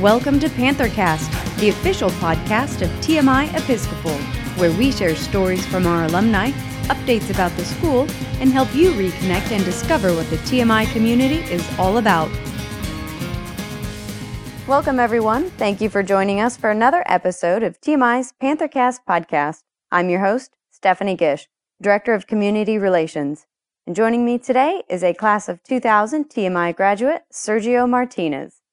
Welcome 0.00 0.40
to 0.40 0.48
Panthercast, 0.48 1.60
the 1.60 1.68
official 1.68 2.10
podcast 2.10 2.82
of 2.82 2.90
TMI 3.00 3.56
Episcopal, 3.56 4.16
where 4.58 4.72
we 4.72 4.90
share 4.90 5.14
stories 5.14 5.64
from 5.66 5.86
our 5.86 6.06
alumni, 6.06 6.50
updates 6.88 7.30
about 7.30 7.52
the 7.52 7.64
school, 7.64 8.00
and 8.40 8.50
help 8.50 8.74
you 8.74 8.90
reconnect 8.90 9.52
and 9.52 9.64
discover 9.64 10.12
what 10.12 10.28
the 10.30 10.36
TMI 10.38 10.92
community 10.92 11.44
is 11.44 11.64
all 11.78 11.98
about. 11.98 12.28
Welcome, 14.66 14.98
everyone. 14.98 15.50
Thank 15.50 15.80
you 15.80 15.88
for 15.88 16.02
joining 16.02 16.40
us 16.40 16.56
for 16.56 16.70
another 16.70 17.04
episode 17.06 17.62
of 17.62 17.80
TMI's 17.80 18.34
Panthercast 18.42 18.98
podcast. 19.08 19.62
I'm 19.92 20.10
your 20.10 20.20
host, 20.20 20.56
Stephanie 20.72 21.14
Gish, 21.14 21.46
Director 21.80 22.14
of 22.14 22.26
Community 22.26 22.78
Relations. 22.78 23.46
And 23.86 23.94
joining 23.94 24.24
me 24.24 24.38
today 24.38 24.82
is 24.90 25.04
a 25.04 25.14
class 25.14 25.48
of 25.48 25.62
2000 25.62 26.24
TMI 26.28 26.74
graduate, 26.74 27.22
Sergio 27.32 27.88
Martinez. 27.88 28.63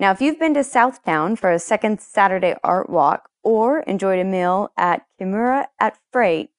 Now, 0.00 0.12
if 0.12 0.20
you've 0.20 0.38
been 0.38 0.54
to 0.54 0.60
Southtown 0.60 1.36
for 1.36 1.50
a 1.50 1.58
second 1.58 2.00
Saturday 2.00 2.54
art 2.62 2.88
walk 2.88 3.30
or 3.42 3.80
enjoyed 3.80 4.20
a 4.20 4.24
meal 4.24 4.70
at 4.76 5.04
Kimura 5.20 5.66
at 5.80 5.98
Freight, 6.12 6.50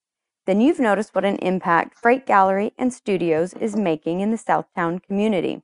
then 0.45 0.59
you've 0.59 0.79
noticed 0.79 1.15
what 1.15 1.23
an 1.23 1.37
impact 1.37 1.97
Freight 1.97 2.25
Gallery 2.25 2.73
and 2.77 2.93
Studios 2.93 3.53
is 3.53 3.77
making 3.77 4.19
in 4.19 4.31
the 4.31 4.37
Southtown 4.37 5.01
community. 5.01 5.63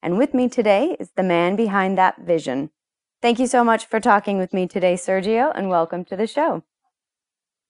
And 0.00 0.16
with 0.16 0.34
me 0.34 0.48
today 0.48 0.96
is 1.00 1.10
the 1.16 1.24
man 1.24 1.56
behind 1.56 1.98
that 1.98 2.20
vision. 2.20 2.70
Thank 3.20 3.40
you 3.40 3.48
so 3.48 3.64
much 3.64 3.86
for 3.86 3.98
talking 3.98 4.38
with 4.38 4.52
me 4.52 4.68
today, 4.68 4.94
Sergio, 4.94 5.50
and 5.52 5.68
welcome 5.68 6.04
to 6.04 6.16
the 6.16 6.28
show. 6.28 6.62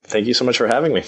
Thank 0.04 0.26
you 0.26 0.34
so 0.34 0.44
much 0.44 0.58
for 0.58 0.66
having 0.66 0.92
me. 0.92 1.02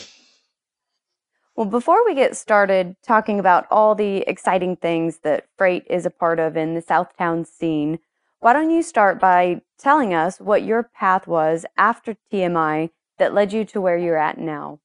Well, 1.55 1.67
before 1.67 2.03
we 2.06 2.15
get 2.15 2.34
started 2.37 2.97
talking 3.03 3.39
about 3.39 3.67
all 3.70 3.95
the 3.95 4.19
exciting 4.28 4.77
things 4.77 5.19
that 5.19 5.48
Freight 5.59 5.84
is 5.91 6.06
a 6.06 6.11
part 6.11 6.39
of 6.39 6.56
in 6.56 6.75
the 6.75 6.80
Southtown 6.80 7.47
scene, 7.47 7.98
why 8.41 8.52
don't 8.52 8.70
you 8.70 8.83
start 8.83 9.20
by 9.20 9.62
telling 9.78 10.15
us 10.15 10.41
what 10.41 10.62
your 10.62 10.83
path 10.83 11.27
was 11.27 11.66
after 11.77 12.16
TMI 12.33 12.91
that 13.19 13.34
led 13.34 13.53
you 13.53 13.64
to 13.67 13.80
where 13.80 13.97
you're 13.97 14.19
at 14.19 14.39
now? 14.39 14.80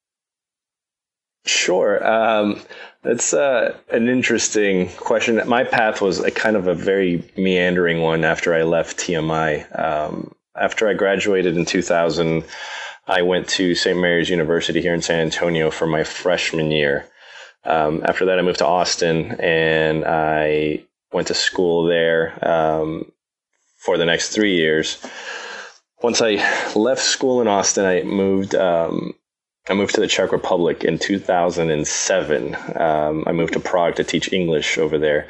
Sure. 1.45 2.05
Um, 2.07 2.61
that's 3.01 3.33
uh, 3.33 3.75
an 3.91 4.07
interesting 4.07 4.87
question. 4.89 5.41
My 5.47 5.65
path 5.65 6.01
was 6.01 6.19
a 6.19 6.31
kind 6.31 6.55
of 6.55 6.67
a 6.67 6.73
very 6.73 7.29
meandering 7.37 8.01
one 8.01 8.23
after 8.23 8.53
I 8.53 8.63
left 8.63 8.97
TMI. 8.97 9.77
Um, 9.77 10.33
after 10.55 10.87
I 10.87 10.93
graduated 10.93 11.57
in 11.57 11.65
2000, 11.65 12.45
I 13.07 13.21
went 13.23 13.49
to 13.49 13.75
St. 13.75 13.99
Mary's 13.99 14.29
University 14.29 14.81
here 14.81 14.93
in 14.93 15.01
San 15.01 15.19
Antonio 15.19 15.69
for 15.69 15.85
my 15.85 16.05
freshman 16.05 16.71
year. 16.71 17.05
Um, 17.65 18.01
after 18.05 18.25
that, 18.25 18.39
I 18.39 18.41
moved 18.41 18.59
to 18.59 18.67
Austin 18.67 19.35
and 19.39 20.05
I 20.05 20.85
went 21.11 21.27
to 21.27 21.33
school 21.33 21.83
there 21.83 22.39
um, 22.47 23.11
for 23.83 23.97
the 23.97 24.05
next 24.05 24.29
three 24.29 24.55
years. 24.55 24.97
Once 26.01 26.21
I 26.21 26.35
left 26.75 27.01
school 27.01 27.41
in 27.41 27.47
Austin, 27.47 27.85
I 27.85 28.03
moved. 28.03 28.55
Um, 28.55 29.13
I 29.69 29.73
moved 29.75 29.95
to 29.95 30.01
the 30.01 30.07
Czech 30.07 30.33
Republic 30.33 30.83
in 30.83 30.99
2007. 30.99 32.55
Um, 32.75 33.23
I 33.25 33.31
moved 33.31 33.53
to 33.53 33.61
Prague 33.61 33.95
to 33.95 34.03
teach 34.03 34.33
English 34.33 34.77
over 34.77 34.97
there, 34.97 35.29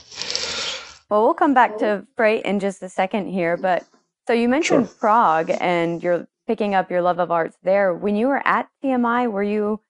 Well, 1.10 1.24
we'll 1.24 1.34
come 1.34 1.54
back 1.54 1.78
to 1.78 2.06
Freight 2.16 2.44
in 2.44 2.60
just 2.60 2.82
a 2.82 2.88
second 2.88 3.26
here. 3.26 3.56
But 3.56 3.84
so 4.28 4.32
you 4.32 4.48
mentioned 4.48 4.86
sure. 4.86 4.96
Prague 4.96 5.50
and 5.60 6.02
your 6.02 6.28
picking 6.46 6.74
up 6.74 6.90
your 6.90 7.02
love 7.02 7.18
of 7.18 7.30
arts 7.30 7.56
there. 7.62 7.92
When 7.94 8.16
you 8.16 8.28
were 8.28 8.46
at 8.46 8.68
TMI, 8.82 9.30
were 9.30 9.42
you 9.42 9.80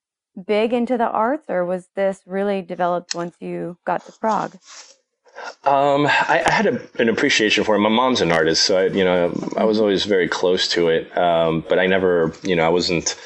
big 0.46 0.72
into 0.72 0.98
the 0.98 1.08
arts, 1.08 1.46
or 1.48 1.64
was 1.64 1.88
this 1.94 2.22
really 2.26 2.62
developed 2.62 3.14
once 3.14 3.36
you 3.40 3.78
got 3.84 4.04
to 4.06 4.12
Prague? 4.12 4.56
Um, 5.64 6.06
I, 6.06 6.44
I, 6.46 6.50
had 6.50 6.66
a, 6.66 6.80
an 7.00 7.08
appreciation 7.08 7.64
for 7.64 7.74
it. 7.74 7.80
My 7.80 7.88
mom's 7.88 8.20
an 8.20 8.30
artist, 8.30 8.64
so 8.64 8.78
I, 8.78 8.86
you 8.86 9.04
know, 9.04 9.32
I 9.56 9.64
was 9.64 9.80
always 9.80 10.04
very 10.04 10.28
close 10.28 10.68
to 10.68 10.88
it. 10.88 11.16
Um, 11.18 11.64
but 11.68 11.78
I 11.78 11.86
never, 11.86 12.32
you 12.42 12.54
know, 12.54 12.64
I 12.64 12.68
wasn't 12.68 13.16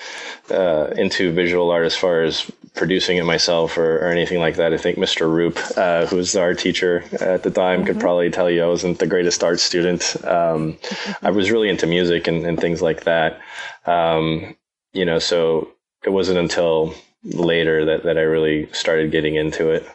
uh, 0.50 0.88
into 0.96 1.32
visual 1.32 1.70
art 1.70 1.84
as 1.84 1.96
far 1.96 2.22
as 2.22 2.50
producing 2.74 3.16
it 3.16 3.24
myself 3.24 3.76
or, 3.76 3.98
or 3.98 4.08
anything 4.08 4.38
like 4.38 4.56
that. 4.56 4.72
I 4.72 4.78
think 4.78 4.98
Mr. 4.98 5.30
Roop, 5.30 5.58
uh, 5.76 6.06
who 6.06 6.16
was 6.16 6.36
our 6.36 6.54
teacher 6.54 7.04
at 7.20 7.42
the 7.42 7.50
time, 7.50 7.80
mm-hmm. 7.80 7.86
could 7.86 8.00
probably 8.00 8.30
tell 8.30 8.50
you 8.50 8.62
I 8.62 8.68
wasn't 8.68 8.98
the 8.98 9.06
greatest 9.06 9.42
art 9.42 9.60
student. 9.60 10.16
Um, 10.24 10.74
mm-hmm. 10.74 11.26
I 11.26 11.30
was 11.30 11.50
really 11.50 11.68
into 11.68 11.86
music 11.86 12.26
and, 12.26 12.44
and 12.44 12.58
things 12.58 12.82
like 12.82 13.04
that. 13.04 13.40
Um, 13.86 14.56
you 14.92 15.04
know, 15.04 15.18
so 15.18 15.70
it 16.04 16.10
wasn't 16.10 16.38
until 16.38 16.94
later 17.22 17.84
that, 17.86 18.04
that 18.04 18.18
I 18.18 18.22
really 18.22 18.72
started 18.72 19.10
getting 19.10 19.34
into 19.34 19.70
it. 19.70 19.88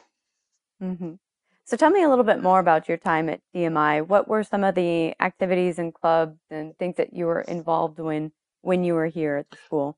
Mm-hmm. 0.81 1.13
So 1.66 1.78
tell 1.78 1.89
me 1.89 2.03
a 2.03 2.09
little 2.09 2.25
bit 2.25 2.44
more 2.44 2.59
about 2.59 2.89
your 2.89 2.97
time 2.97 3.29
at 3.29 3.39
TMI. 3.56 4.06
What 4.06 4.28
were 4.28 4.44
some 4.44 4.63
of 4.63 4.75
the 4.75 5.16
activities 5.19 5.79
and 5.79 5.94
clubs 5.94 6.38
and 6.50 6.78
things 6.78 6.97
that 6.97 7.13
you 7.13 7.25
were 7.25 7.41
involved 7.41 8.00
in 8.00 8.31
when 8.62 8.83
you 8.83 8.94
were 8.94 9.07
here 9.07 9.38
at 9.38 9.50
the 9.50 9.57
school? 9.66 9.97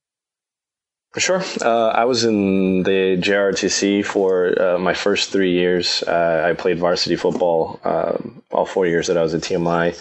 Sure. 1.18 1.42
Uh, 1.62 1.90
I 1.90 2.06
was 2.06 2.26
in 2.26 2.84
the 2.84 3.18
JRTC 3.18 4.04
for 4.06 4.62
uh, 4.62 4.78
my 4.78 4.94
first 4.94 5.32
three 5.32 5.52
years. 5.52 6.04
Uh, 6.04 6.46
I 6.50 6.54
played 6.54 6.78
varsity 6.78 7.16
football 7.16 7.80
um, 7.84 8.44
all 8.52 8.66
four 8.66 8.86
years 8.86 9.08
that 9.08 9.18
I 9.18 9.24
was 9.24 9.34
at 9.34 9.42
TMI. 9.42 9.98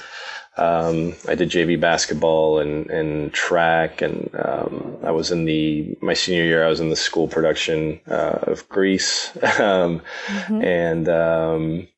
Um, 0.57 1.15
I 1.29 1.35
did 1.35 1.51
JV 1.51 1.81
basketball 1.81 2.61
and, 2.61 2.89
and 2.89 3.33
track, 3.33 4.03
and 4.03 4.31
um, 4.35 4.97
I 5.03 5.11
was 5.11 5.33
in 5.33 5.45
the 5.45 5.97
my 6.01 6.15
senior 6.15 6.45
year. 6.45 6.65
I 6.65 6.69
was 6.69 6.81
in 6.81 6.91
the 6.91 6.97
school 6.97 7.27
production 7.27 8.01
uh, 8.09 8.39
of 8.43 8.69
Grease, 8.69 9.31
um, 9.59 10.01
mm-hmm. 10.27 10.63
and 10.63 11.09
um, 11.09 11.89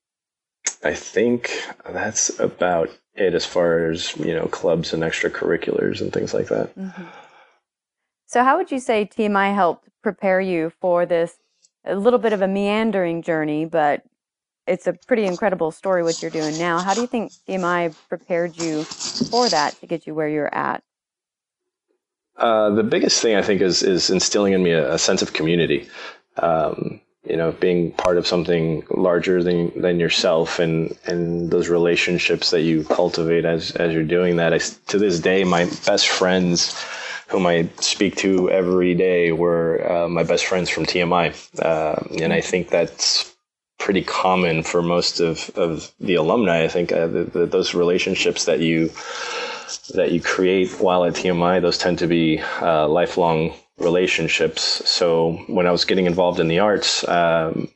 I 0.83 0.95
think 0.95 1.51
that's 1.87 2.39
about 2.39 2.89
it 3.15 3.35
as 3.35 3.45
far 3.45 3.91
as 3.91 4.17
you 4.17 4.35
know 4.35 4.47
clubs 4.47 4.95
and 4.95 5.03
extracurriculars 5.03 6.01
and 6.01 6.11
things 6.11 6.33
like 6.33 6.49
that. 6.49 6.75
Mm-hmm. 6.79 7.05
So, 8.27 8.43
how 8.43 8.57
would 8.57 8.71
you 8.71 8.81
say 8.81 9.07
TMI 9.07 9.55
helped 9.55 9.89
prepare 10.03 10.41
you 10.41 10.73
for 10.81 11.07
this 11.07 11.37
a 11.85 11.95
little 11.95 12.19
bit 12.19 12.33
of 12.33 12.43
a 12.43 12.49
meandering 12.49 13.23
journey, 13.23 13.65
but 13.65 14.03
it's 14.67 14.87
a 14.87 14.93
pretty 14.93 15.25
incredible 15.25 15.71
story 15.71 16.03
what 16.03 16.21
you're 16.21 16.31
doing 16.31 16.59
now. 16.59 16.79
How 16.79 16.95
do 16.95 17.01
you 17.01 17.07
think 17.07 17.33
TMI 17.49 17.95
prepared 18.09 18.57
you 18.57 18.83
for 18.83 19.49
that 19.49 19.79
to 19.81 19.87
get 19.87 20.07
you 20.07 20.15
where 20.15 20.29
you're 20.29 20.53
at? 20.53 20.83
Uh, 22.37 22.71
the 22.71 22.83
biggest 22.83 23.23
thing 23.23 23.37
I 23.37 23.43
think 23.43 23.63
is 23.63 23.83
is 23.83 24.11
instilling 24.11 24.53
in 24.53 24.63
me 24.63 24.73
a, 24.73 24.95
a 24.95 24.99
sense 24.99 25.23
of 25.23 25.33
community. 25.33 25.89
Um, 26.37 27.01
you 27.25 27.37
know, 27.37 27.51
being 27.53 27.91
part 27.93 28.19
of 28.19 28.27
something 28.27 28.85
larger 28.91 29.43
than 29.43 29.81
than 29.81 29.99
yourself, 29.99 30.59
and 30.59 30.97
and 31.07 31.51
those 31.51 31.69
relationships 31.69 32.51
that 32.51 32.61
you 32.63 32.85
cultivate 32.85 33.45
as 33.45 33.71
as 33.73 33.95
you're 33.95 34.05
doing 34.05 34.37
that. 34.37 34.53
I, 34.53 34.59
to 34.59 34.99
this 34.99 35.19
day, 35.19 35.45
my 35.45 35.65
best 35.87 36.09
friends 36.09 36.75
whom 37.29 37.47
I 37.47 37.69
speak 37.81 38.17
to 38.17 38.51
every 38.51 38.95
day 38.95 39.33
were 39.33 39.91
uh, 39.91 40.09
my 40.09 40.23
best 40.23 40.47
friends 40.47 40.71
from 40.71 40.87
TMI, 40.87 41.35
uh, 41.61 42.23
and 42.23 42.33
I 42.33 42.41
think 42.41 42.69
that's 42.71 43.37
pretty 43.79 44.03
common 44.03 44.63
for 44.63 44.83
most 44.83 45.21
of, 45.21 45.51
of 45.57 45.93
the 46.01 46.15
alumni. 46.15 46.65
I 46.65 46.69
think 46.69 46.93
uh, 46.93 47.07
the, 47.07 47.25
the, 47.25 47.47
those 47.47 47.75
relationships 47.75 48.45
that 48.47 48.61
you 48.61 48.91
that 49.95 50.13
you 50.13 50.21
create 50.21 50.71
while 50.81 51.05
at 51.05 51.15
TMI, 51.15 51.61
those 51.61 51.79
tend 51.79 51.99
to 51.99 52.07
be 52.07 52.41
uh, 52.61 52.89
lifelong 52.89 53.53
relationships. 53.79 54.63
So 54.89 55.45
when 55.49 55.67
I 55.67 55.73
was 55.73 55.85
getting 55.85 56.07
involved 56.07 56.41
in 56.41 56.49
the 56.49 56.61
arts, 56.61 57.07
um, 57.09 57.69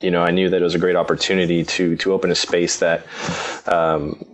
you 0.00 0.10
know, 0.10 0.22
I 0.22 0.30
knew 0.30 0.48
that 0.50 0.60
it 0.60 0.64
was 0.64 0.74
a 0.74 0.80
great 0.80 0.96
opportunity 0.96 1.64
to 1.64 1.96
to 1.96 2.12
open 2.12 2.30
a 2.30 2.34
space 2.34 2.78
that, 2.78 3.06
um, 3.66 4.24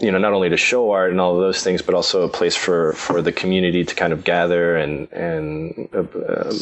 you 0.00 0.10
know, 0.10 0.18
not 0.18 0.32
only 0.32 0.48
to 0.48 0.56
show 0.56 0.90
art 0.90 1.10
and 1.10 1.20
all 1.20 1.34
of 1.34 1.40
those 1.40 1.62
things, 1.62 1.82
but 1.82 1.94
also 1.94 2.22
a 2.22 2.28
place 2.28 2.56
for 2.56 2.92
for 2.94 3.22
the 3.22 3.32
community 3.32 3.84
to 3.84 3.94
kind 3.94 4.12
of 4.12 4.24
gather 4.24 4.76
and 4.76 5.10
and 5.12 5.88
uh, 5.94 6.52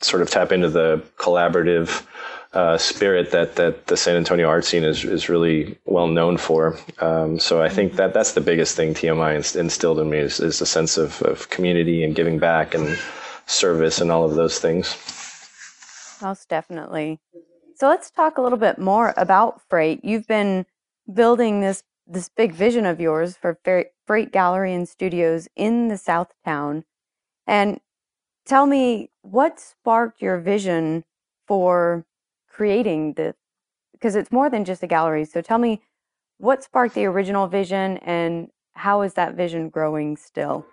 sort 0.00 0.22
of 0.22 0.30
tap 0.30 0.52
into 0.52 0.68
the 0.68 1.02
collaborative 1.18 2.06
uh, 2.52 2.76
spirit 2.76 3.30
that 3.30 3.56
that 3.56 3.86
the 3.86 3.96
San 3.96 4.16
Antonio 4.16 4.48
art 4.48 4.64
scene 4.64 4.84
is 4.84 5.04
is 5.04 5.28
really 5.28 5.78
well 5.86 6.06
known 6.06 6.36
for. 6.36 6.78
Um, 7.00 7.38
so 7.38 7.62
I 7.62 7.68
think 7.68 7.94
that 7.94 8.14
that's 8.14 8.32
the 8.32 8.40
biggest 8.40 8.76
thing 8.76 8.94
TMI 8.94 9.56
instilled 9.56 9.98
in 9.98 10.10
me 10.10 10.18
is, 10.18 10.40
is 10.40 10.60
a 10.60 10.66
sense 10.66 10.96
of, 10.98 11.22
of 11.22 11.48
community 11.50 12.04
and 12.04 12.14
giving 12.14 12.38
back 12.38 12.74
and 12.74 12.98
service 13.46 14.00
and 14.00 14.10
all 14.12 14.24
of 14.24 14.34
those 14.34 14.58
things. 14.58 14.96
Most 16.20 16.48
definitely. 16.48 17.20
So 17.74 17.88
let's 17.88 18.10
talk 18.10 18.38
a 18.38 18.42
little 18.42 18.58
bit 18.58 18.78
more 18.78 19.12
about 19.16 19.60
Freight. 19.68 20.04
You've 20.04 20.26
been 20.26 20.66
building 21.12 21.60
this 21.60 21.82
this 22.06 22.28
big 22.28 22.52
vision 22.52 22.86
of 22.86 23.00
yours 23.00 23.36
for 23.36 23.58
Freight 24.06 24.32
Gallery 24.32 24.74
and 24.74 24.88
Studios 24.88 25.48
in 25.56 25.88
the 25.88 25.98
South 25.98 26.32
Town, 26.44 26.84
and 27.46 27.80
tell 28.44 28.66
me 28.66 29.10
what 29.22 29.60
sparked 29.60 30.20
your 30.20 30.38
vision 30.38 31.04
for 31.46 32.04
creating 32.48 33.14
the 33.14 33.34
because 33.92 34.16
it's 34.16 34.32
more 34.32 34.50
than 34.50 34.64
just 34.64 34.82
a 34.82 34.86
gallery. 34.86 35.24
So 35.24 35.40
tell 35.40 35.58
me 35.58 35.80
what 36.38 36.64
sparked 36.64 36.94
the 36.96 37.04
original 37.04 37.46
vision 37.46 37.98
and 37.98 38.48
how 38.74 39.02
is 39.02 39.14
that 39.14 39.34
vision 39.34 39.68
growing 39.68 40.16
still? 40.16 40.66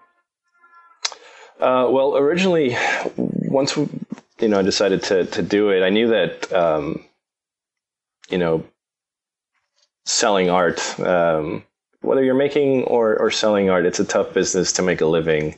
Uh, 1.59 1.87
well, 1.89 2.15
originally, 2.17 2.75
once 3.15 3.77
we, 3.77 3.87
you 4.39 4.47
know 4.47 4.59
I 4.59 4.61
decided 4.61 5.03
to 5.03 5.25
to 5.25 5.41
do 5.41 5.69
it, 5.69 5.83
I 5.83 5.89
knew 5.89 6.07
that 6.07 6.51
um, 6.53 7.03
you 8.29 8.37
know 8.37 8.63
selling 10.09 10.50
art, 10.50 11.00
um, 11.00 11.63
whether 12.01 12.23
you're 12.23 12.33
making 12.33 12.83
or 12.85 13.15
or 13.15 13.29
selling 13.29 13.69
art, 13.69 13.85
it's 13.85 14.00
a 14.00 14.06
tough 14.06 14.33
business 14.33 14.73
to 14.73 14.81
make 14.81 15.01
a 15.01 15.06
living 15.06 15.56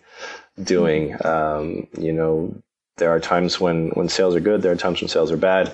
doing. 0.61 1.11
Mm-hmm. 1.11 1.27
Um, 1.27 1.87
you 1.97 2.11
know, 2.11 2.53
there 2.97 3.09
are 3.09 3.19
times 3.19 3.59
when 3.59 3.89
when 3.91 4.09
sales 4.09 4.35
are 4.35 4.41
good. 4.41 4.61
There 4.61 4.71
are 4.71 4.83
times 4.83 5.01
when 5.01 5.07
sales 5.09 5.31
are 5.31 5.37
bad. 5.37 5.71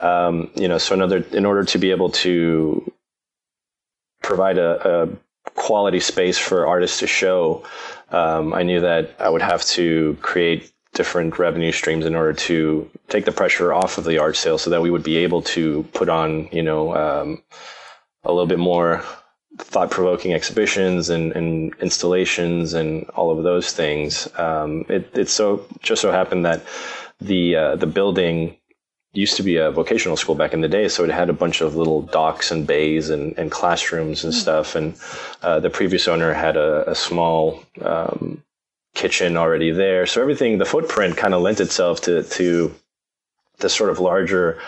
Um, 0.00 0.50
you 0.54 0.68
know, 0.68 0.78
so 0.78 0.94
another 0.94 1.24
in 1.32 1.44
order 1.44 1.64
to 1.64 1.78
be 1.78 1.90
able 1.90 2.10
to 2.10 2.90
provide 4.22 4.58
a, 4.58 4.70
a 4.88 5.50
quality 5.50 6.00
space 6.00 6.38
for 6.38 6.66
artists 6.66 7.00
to 7.00 7.06
show, 7.06 7.64
um, 8.10 8.54
I 8.54 8.62
knew 8.62 8.80
that 8.80 9.14
I 9.18 9.28
would 9.28 9.42
have 9.42 9.64
to 9.76 10.16
create 10.22 10.72
different 10.94 11.38
revenue 11.38 11.72
streams 11.72 12.06
in 12.06 12.14
order 12.14 12.32
to 12.32 12.88
take 13.08 13.24
the 13.24 13.32
pressure 13.32 13.72
off 13.72 13.98
of 13.98 14.04
the 14.04 14.18
art 14.18 14.36
sale, 14.36 14.58
so 14.58 14.70
that 14.70 14.82
we 14.82 14.90
would 14.90 15.02
be 15.02 15.16
able 15.16 15.42
to 15.42 15.82
put 15.92 16.08
on, 16.08 16.48
you 16.52 16.62
know, 16.62 16.94
um, 16.94 17.42
a 18.24 18.32
little 18.32 18.46
bit 18.46 18.58
more 18.58 19.04
thought 19.58 19.90
provoking 19.90 20.32
exhibitions 20.32 21.10
and, 21.10 21.32
and, 21.32 21.74
installations 21.80 22.74
and 22.74 23.08
all 23.10 23.30
of 23.36 23.44
those 23.44 23.72
things. 23.72 24.28
Um, 24.36 24.84
it, 24.88 25.16
it 25.16 25.28
so 25.28 25.64
just 25.80 26.02
so 26.02 26.10
happened 26.10 26.44
that 26.44 26.62
the 27.20 27.56
uh, 27.56 27.76
the 27.76 27.86
building 27.86 28.56
used 29.12 29.36
to 29.36 29.44
be 29.44 29.56
a 29.56 29.70
vocational 29.70 30.16
school 30.16 30.34
back 30.34 30.52
in 30.52 30.60
the 30.60 30.68
day, 30.68 30.88
so 30.88 31.04
it 31.04 31.10
had 31.10 31.30
a 31.30 31.32
bunch 31.32 31.60
of 31.60 31.76
little 31.76 32.02
docks 32.02 32.50
and 32.50 32.66
bays 32.66 33.10
and, 33.10 33.38
and 33.38 33.50
classrooms 33.50 34.24
and 34.24 34.32
mm. 34.32 34.36
stuff. 34.36 34.74
And 34.74 34.94
uh, 35.42 35.60
the 35.60 35.70
previous 35.70 36.08
owner 36.08 36.32
had 36.32 36.56
a, 36.56 36.90
a 36.90 36.94
small 36.96 37.62
um, 37.80 38.42
kitchen 38.94 39.36
already 39.36 39.70
there, 39.70 40.06
so 40.06 40.20
everything 40.20 40.58
the 40.58 40.64
footprint 40.64 41.16
kind 41.16 41.32
of 41.32 41.42
lent 41.42 41.60
itself 41.60 42.00
to 42.02 42.24
to 42.24 42.74
this 43.58 43.74
sort 43.74 43.90
of 43.90 43.98
larger 44.00 44.58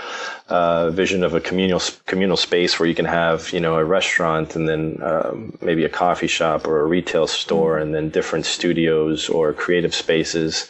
uh, 0.48 0.90
vision 0.90 1.24
of 1.24 1.34
a 1.34 1.40
communal 1.40 1.80
communal 2.06 2.36
space 2.36 2.78
where 2.78 2.88
you 2.88 2.94
can 2.94 3.04
have 3.04 3.52
you 3.52 3.60
know 3.60 3.76
a 3.76 3.84
restaurant 3.84 4.54
and 4.54 4.68
then 4.68 4.98
um, 5.02 5.58
maybe 5.60 5.84
a 5.84 5.88
coffee 5.88 6.28
shop 6.28 6.66
or 6.66 6.80
a 6.80 6.86
retail 6.86 7.26
store 7.26 7.74
mm-hmm. 7.74 7.82
and 7.82 7.94
then 7.94 8.10
different 8.10 8.46
studios 8.46 9.28
or 9.28 9.52
creative 9.52 9.94
spaces, 9.94 10.68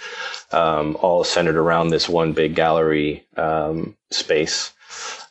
um, 0.52 0.96
all 1.00 1.24
centered 1.24 1.56
around 1.56 1.88
this 1.88 2.08
one 2.08 2.32
big 2.32 2.54
gallery 2.54 3.26
um, 3.36 3.96
space. 4.10 4.72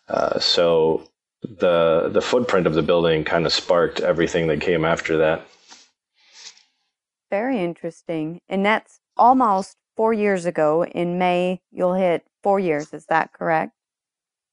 Uh, 0.07 0.39
so 0.39 1.07
the 1.41 2.09
the 2.11 2.21
footprint 2.21 2.67
of 2.67 2.73
the 2.73 2.81
building 2.81 3.23
kind 3.23 3.45
of 3.45 3.53
sparked 3.53 3.99
everything 3.99 4.47
that 4.47 4.61
came 4.61 4.85
after 4.85 5.17
that. 5.17 5.45
Very 7.31 7.59
interesting, 7.59 8.39
and 8.47 8.65
that's 8.65 8.99
almost 9.17 9.77
four 9.95 10.13
years 10.13 10.45
ago. 10.45 10.85
In 10.85 11.17
May, 11.17 11.61
you'll 11.71 11.93
hit 11.93 12.25
four 12.43 12.59
years. 12.59 12.93
Is 12.93 13.05
that 13.07 13.33
correct? 13.33 13.73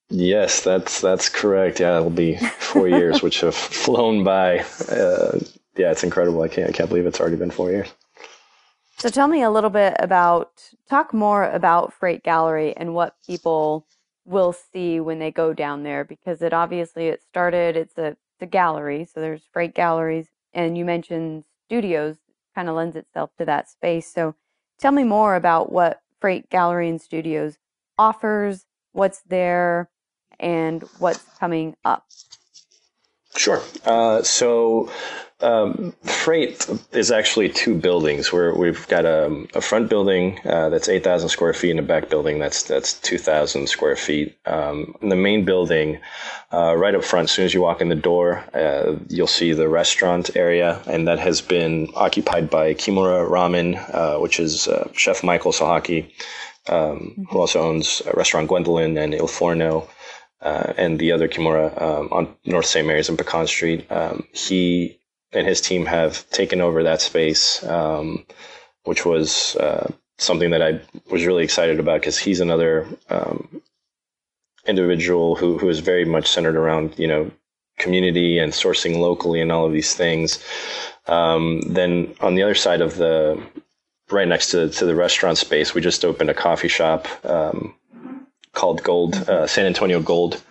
Yes, 0.08 0.62
that's 0.62 1.00
that's 1.00 1.28
correct. 1.28 1.80
Yeah, 1.80 1.96
it'll 1.98 2.10
be 2.10 2.36
four 2.36 2.88
years, 2.88 3.22
which 3.22 3.40
have 3.40 3.54
flown 3.84 4.24
by. 4.24 4.58
Uh, 4.88 5.38
yeah, 5.76 5.90
it's 5.90 6.04
incredible. 6.04 6.42
I 6.42 6.48
can't 6.48 6.68
I 6.68 6.72
can't 6.72 6.88
believe 6.88 7.06
it's 7.06 7.20
already 7.20 7.36
been 7.36 7.50
four 7.50 7.70
years. 7.70 7.92
So 8.98 9.08
tell 9.08 9.26
me 9.26 9.42
a 9.42 9.50
little 9.50 9.70
bit 9.70 9.96
about 9.98 10.62
talk 10.88 11.14
more 11.14 11.50
about 11.50 11.92
Freight 11.92 12.22
Gallery 12.22 12.76
and 12.76 12.94
what 12.94 13.16
people 13.26 13.86
will 14.24 14.52
see 14.52 15.00
when 15.00 15.18
they 15.18 15.30
go 15.30 15.52
down 15.52 15.82
there 15.82 16.04
because 16.04 16.42
it 16.42 16.52
obviously 16.52 17.08
it 17.08 17.22
started 17.22 17.76
it's 17.76 17.98
a 17.98 18.16
the 18.38 18.46
gallery 18.46 19.04
so 19.04 19.20
there's 19.20 19.42
freight 19.52 19.74
galleries 19.74 20.26
and 20.52 20.76
you 20.76 20.84
mentioned 20.84 21.44
studios 21.64 22.16
kind 22.54 22.68
of 22.68 22.74
lends 22.74 22.96
itself 22.96 23.30
to 23.38 23.44
that 23.44 23.68
space 23.68 24.12
so 24.12 24.34
tell 24.82 24.92
me 24.92 25.04
more 25.04 25.36
about 25.36 25.72
what 25.72 26.02
freight 26.20 26.50
gallery 26.50 26.90
and 26.90 27.02
studios 27.02 27.58
offers 27.98 28.66
what's 28.92 29.22
there 29.28 29.90
and 30.40 30.84
what's 30.98 31.24
coming 31.40 31.76
up? 31.86 32.06
Sure. 33.36 33.62
Uh, 33.84 34.22
so, 34.22 34.90
um, 35.40 35.92
Freight 36.04 36.68
is 36.92 37.10
actually 37.10 37.48
two 37.48 37.74
buildings. 37.74 38.32
Where 38.32 38.54
we've 38.54 38.86
got 38.88 39.04
a, 39.04 39.44
a 39.54 39.60
front 39.60 39.90
building 39.90 40.38
uh, 40.44 40.68
that's 40.68 40.88
eight 40.88 41.02
thousand 41.02 41.30
square 41.30 41.52
feet, 41.52 41.70
and 41.70 41.80
a 41.80 41.82
back 41.82 42.08
building 42.08 42.38
that's 42.38 42.62
that's 42.62 42.94
two 42.94 43.18
thousand 43.18 43.68
square 43.68 43.96
feet. 43.96 44.36
Um, 44.46 44.94
the 45.00 45.16
main 45.16 45.44
building, 45.44 45.98
uh, 46.52 46.76
right 46.76 46.94
up 46.94 47.02
front, 47.04 47.24
as 47.24 47.32
soon 47.32 47.44
as 47.44 47.54
you 47.54 47.60
walk 47.60 47.80
in 47.80 47.88
the 47.88 47.96
door, 47.96 48.44
uh, 48.54 48.96
you'll 49.08 49.26
see 49.26 49.52
the 49.52 49.68
restaurant 49.68 50.36
area, 50.36 50.80
and 50.86 51.08
that 51.08 51.18
has 51.18 51.40
been 51.40 51.88
occupied 51.96 52.48
by 52.48 52.74
Kimura 52.74 53.28
Ramen, 53.28 53.76
uh, 53.92 54.20
which 54.20 54.38
is 54.38 54.68
uh, 54.68 54.88
Chef 54.92 55.24
Michael 55.24 55.52
Sohocki, 55.52 56.04
um, 56.68 56.76
mm-hmm. 56.76 57.24
who 57.24 57.38
also 57.40 57.60
owns 57.60 58.02
restaurant 58.14 58.46
Gwendolyn 58.46 58.96
and 58.96 59.14
Il 59.14 59.26
Forno 59.26 59.88
uh, 60.42 60.72
and 60.76 60.98
the 60.98 61.12
other 61.12 61.28
Kimura 61.28 61.80
um, 61.80 62.08
on 62.12 62.34
North 62.44 62.66
St. 62.66 62.86
Mary's 62.86 63.08
and 63.08 63.18
Pecan 63.18 63.46
Street. 63.46 63.90
Um, 63.90 64.26
he 64.32 64.98
and 65.32 65.46
his 65.46 65.60
team 65.60 65.86
have 65.86 66.28
taken 66.30 66.60
over 66.60 66.82
that 66.82 67.00
space, 67.00 67.64
um, 67.64 68.26
which 68.84 69.06
was 69.06 69.56
uh, 69.56 69.90
something 70.18 70.50
that 70.50 70.62
I 70.62 70.80
was 71.10 71.26
really 71.26 71.44
excited 71.44 71.80
about 71.80 72.00
because 72.00 72.18
he's 72.18 72.40
another 72.40 72.86
um, 73.08 73.62
individual 74.66 75.36
who 75.36 75.58
who 75.58 75.68
is 75.68 75.80
very 75.80 76.04
much 76.04 76.28
centered 76.28 76.56
around 76.56 76.98
you 76.98 77.08
know 77.08 77.30
community 77.78 78.38
and 78.38 78.52
sourcing 78.52 78.98
locally 78.98 79.40
and 79.40 79.50
all 79.50 79.66
of 79.66 79.72
these 79.72 79.94
things. 79.94 80.42
Um, 81.06 81.60
then 81.62 82.14
on 82.20 82.34
the 82.34 82.42
other 82.42 82.54
side 82.54 82.80
of 82.80 82.96
the 82.96 83.42
right 84.10 84.28
next 84.28 84.50
to, 84.50 84.68
to 84.68 84.84
the 84.84 84.94
restaurant 84.94 85.38
space, 85.38 85.74
we 85.74 85.80
just 85.80 86.04
opened 86.04 86.30
a 86.30 86.34
coffee 86.34 86.68
shop 86.68 87.08
um, 87.24 87.74
called 88.52 88.82
Gold 88.82 89.16
uh, 89.28 89.46
San 89.46 89.66
Antonio 89.66 90.00
Gold 90.00 90.42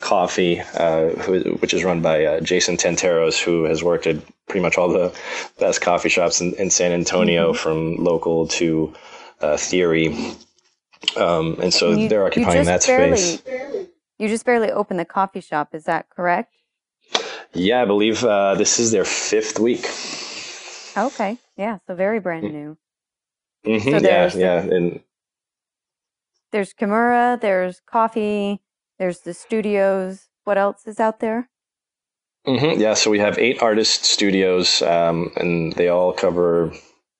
Coffee, 0.00 0.60
uh, 0.60 1.08
who, 1.10 1.40
which 1.60 1.72
is 1.72 1.84
run 1.84 2.02
by 2.02 2.24
uh, 2.24 2.40
Jason 2.40 2.76
Tanteros, 2.76 3.40
who 3.40 3.64
has 3.64 3.82
worked 3.82 4.06
at 4.06 4.16
pretty 4.46 4.60
much 4.60 4.76
all 4.76 4.88
the 4.88 5.14
best 5.58 5.80
coffee 5.80 6.08
shops 6.08 6.40
in, 6.40 6.52
in 6.54 6.70
San 6.70 6.92
Antonio, 6.92 7.52
mm-hmm. 7.52 7.58
from 7.58 7.96
local 7.96 8.46
to 8.48 8.92
uh, 9.40 9.56
Theory. 9.56 10.14
Um, 11.16 11.58
and 11.60 11.72
so 11.72 11.92
you, 11.92 12.08
they're 12.08 12.26
occupying 12.26 12.64
that 12.64 12.84
barely, 12.86 13.16
space. 13.16 13.88
You 14.18 14.28
just 14.28 14.44
barely 14.44 14.70
opened 14.70 15.00
the 15.00 15.04
coffee 15.04 15.40
shop, 15.40 15.74
is 15.74 15.84
that 15.84 16.10
correct? 16.10 16.54
Yeah, 17.52 17.82
I 17.82 17.84
believe 17.84 18.24
uh, 18.24 18.54
this 18.56 18.78
is 18.78 18.90
their 18.90 19.04
fifth 19.04 19.58
week. 19.58 19.88
Okay, 20.96 21.38
yeah, 21.56 21.78
so 21.86 21.94
very 21.94 22.20
brand 22.20 22.44
mm. 22.44 22.52
new. 22.52 22.78
Mm-hmm, 23.66 23.90
so 23.90 23.98
yeah, 23.98 24.30
yeah, 24.34 24.58
and 24.60 25.00
there's 26.54 26.72
Kimura, 26.72 27.40
there's 27.40 27.80
coffee, 27.80 28.60
there's 29.00 29.18
the 29.18 29.34
studios. 29.34 30.28
What 30.44 30.56
else 30.56 30.86
is 30.86 31.00
out 31.00 31.18
there? 31.18 31.50
Mm-hmm. 32.46 32.80
Yeah, 32.80 32.94
so 32.94 33.10
we 33.10 33.18
have 33.18 33.36
eight 33.38 33.60
artist 33.60 34.04
studios, 34.04 34.80
um, 34.82 35.32
and 35.34 35.72
they 35.72 35.88
all 35.88 36.12
cover 36.12 36.72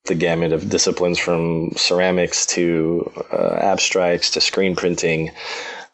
the 0.04 0.14
gamut 0.14 0.52
of 0.52 0.70
disciplines 0.70 1.18
from 1.18 1.72
ceramics 1.72 2.46
to 2.46 3.10
uh, 3.32 3.56
abstracts 3.60 4.30
to 4.30 4.40
screen 4.40 4.76
printing. 4.76 5.32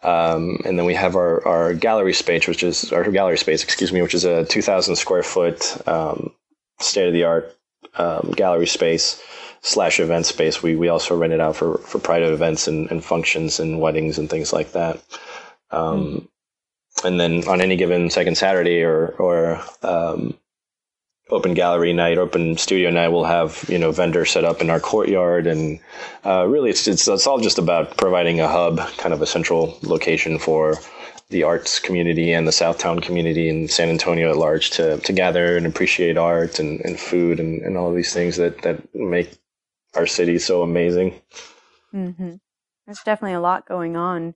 Um, 0.02 0.59
and 0.66 0.78
then 0.78 0.85
we 0.85 0.94
have 0.94 1.16
our, 1.16 1.47
our 1.49 1.73
gallery 1.73 2.12
space, 2.12 2.47
which 2.47 2.62
is 2.62 2.92
our 2.92 3.11
gallery 3.11 3.38
space, 3.38 3.64
excuse 3.64 3.90
me, 3.90 4.02
which 4.02 4.14
is 4.14 4.25
a 4.25 4.44
2,000 4.44 4.97
square 4.97 5.23
foot 5.23 5.88
um, 5.88 6.30
state 6.78 7.06
of 7.06 7.14
the 7.14 7.25
art 7.25 7.56
um, 7.94 8.35
gallery 8.37 8.66
space 8.66 9.23
slash 9.62 10.00
event 10.00 10.26
space. 10.26 10.62
We 10.62 10.76
we 10.76 10.88
also 10.88 11.17
rent 11.17 11.33
it 11.33 11.40
out 11.40 11.57
for 11.57 11.79
for 11.79 11.99
private 11.99 12.33
events 12.33 12.69
and, 12.69 12.90
and 12.90 13.05
functions 13.05 13.61
and 13.61 13.81
weddings 13.81 14.19
and 14.19 14.29
things 14.29 14.52
like 14.52 14.73
that. 14.73 15.02
Um, 15.71 16.05
mm 16.05 16.29
And 17.05 17.21
then 17.21 17.49
on 17.49 17.61
any 17.61 17.76
given 17.76 18.11
second 18.11 18.37
Saturday 18.37 18.83
or 18.83 19.14
or 19.19 19.62
um, 19.83 20.35
open 21.31 21.55
gallery 21.55 21.93
night, 21.93 22.19
open 22.19 22.57
studio 22.57 22.90
night, 22.90 23.09
we'll 23.09 23.25
have 23.25 23.64
you 23.69 23.79
know 23.79 23.93
vendors 23.93 24.31
set 24.31 24.45
up 24.45 24.61
in 24.61 24.71
our 24.71 24.81
courtyard, 24.81 25.47
and 25.47 25.81
uh, 26.25 26.45
really 26.47 26.71
it's, 26.71 26.87
it's 26.88 27.09
it's 27.09 27.26
all 27.26 27.40
just 27.40 27.59
about 27.59 27.97
providing 27.97 28.40
a 28.40 28.49
hub, 28.49 28.79
kind 28.99 29.14
of 29.14 29.23
a 29.23 29.26
central 29.26 29.79
location 29.83 30.38
for 30.38 30.76
the 31.31 31.45
arts 31.45 31.79
community 31.79 32.33
and 32.33 32.47
the 32.47 32.52
Southtown 32.52 33.00
community 33.00 33.49
in 33.49 33.69
San 33.69 33.88
Antonio 33.88 34.31
at 34.31 34.37
large 34.37 34.71
to 34.71 34.99
to 34.99 35.12
gather 35.12 35.57
and 35.57 35.67
appreciate 35.67 36.19
art 36.19 36.59
and, 36.59 36.81
and 36.81 36.99
food 36.99 37.38
and, 37.40 37.62
and 37.62 37.76
all 37.76 37.93
these 37.93 38.12
things 38.12 38.37
that 38.37 38.62
that 38.62 38.95
make 38.95 39.39
our 39.94 40.06
city 40.06 40.35
is 40.35 40.44
so 40.44 40.62
amazing. 40.62 41.20
Mm-hmm. 41.94 42.35
There's 42.87 43.02
definitely 43.04 43.35
a 43.35 43.40
lot 43.40 43.66
going 43.66 43.97
on. 43.97 44.35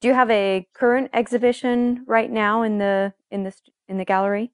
Do 0.00 0.08
you 0.08 0.14
have 0.14 0.30
a 0.30 0.66
current 0.74 1.10
exhibition 1.14 2.04
right 2.06 2.30
now 2.30 2.62
in 2.62 2.78
the 2.78 3.14
in 3.30 3.44
the 3.44 3.54
in 3.88 3.98
the 3.98 4.04
gallery? 4.04 4.52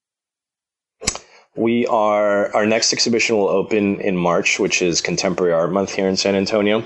We 1.57 1.87
are 1.87 2.55
our 2.55 2.67
next 2.67 2.93
exhibition 2.93 3.37
will 3.37 3.49
open 3.49 4.01
in 4.01 4.17
March, 4.17 4.61
which 4.61 4.83
is 4.83 5.01
Contemporary 5.01 5.53
Art 5.53 5.73
Month 5.73 5.95
here 5.95 6.09
in 6.09 6.17
San 6.17 6.37
Antonio. 6.37 6.85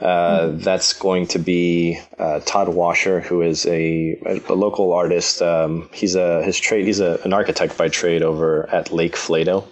Uh, 0.00 0.40
mm-hmm. 0.40 0.58
That's 0.58 0.92
going 0.92 1.28
to 1.28 1.38
be 1.38 1.98
uh, 2.18 2.40
Todd 2.40 2.68
Washer, 2.68 3.20
who 3.20 3.40
is 3.40 3.64
a, 3.64 4.18
a, 4.26 4.52
a 4.52 4.54
local 4.54 4.92
artist. 4.92 5.40
Um, 5.40 5.88
he's 5.92 6.16
a 6.16 6.42
his 6.42 6.58
trade. 6.58 6.84
He's 6.84 7.00
a, 7.00 7.20
an 7.24 7.32
architect 7.32 7.78
by 7.78 7.88
trade 7.88 8.22
over 8.22 8.68
at 8.68 8.92
Lake 8.92 9.14
Flato. 9.14 9.64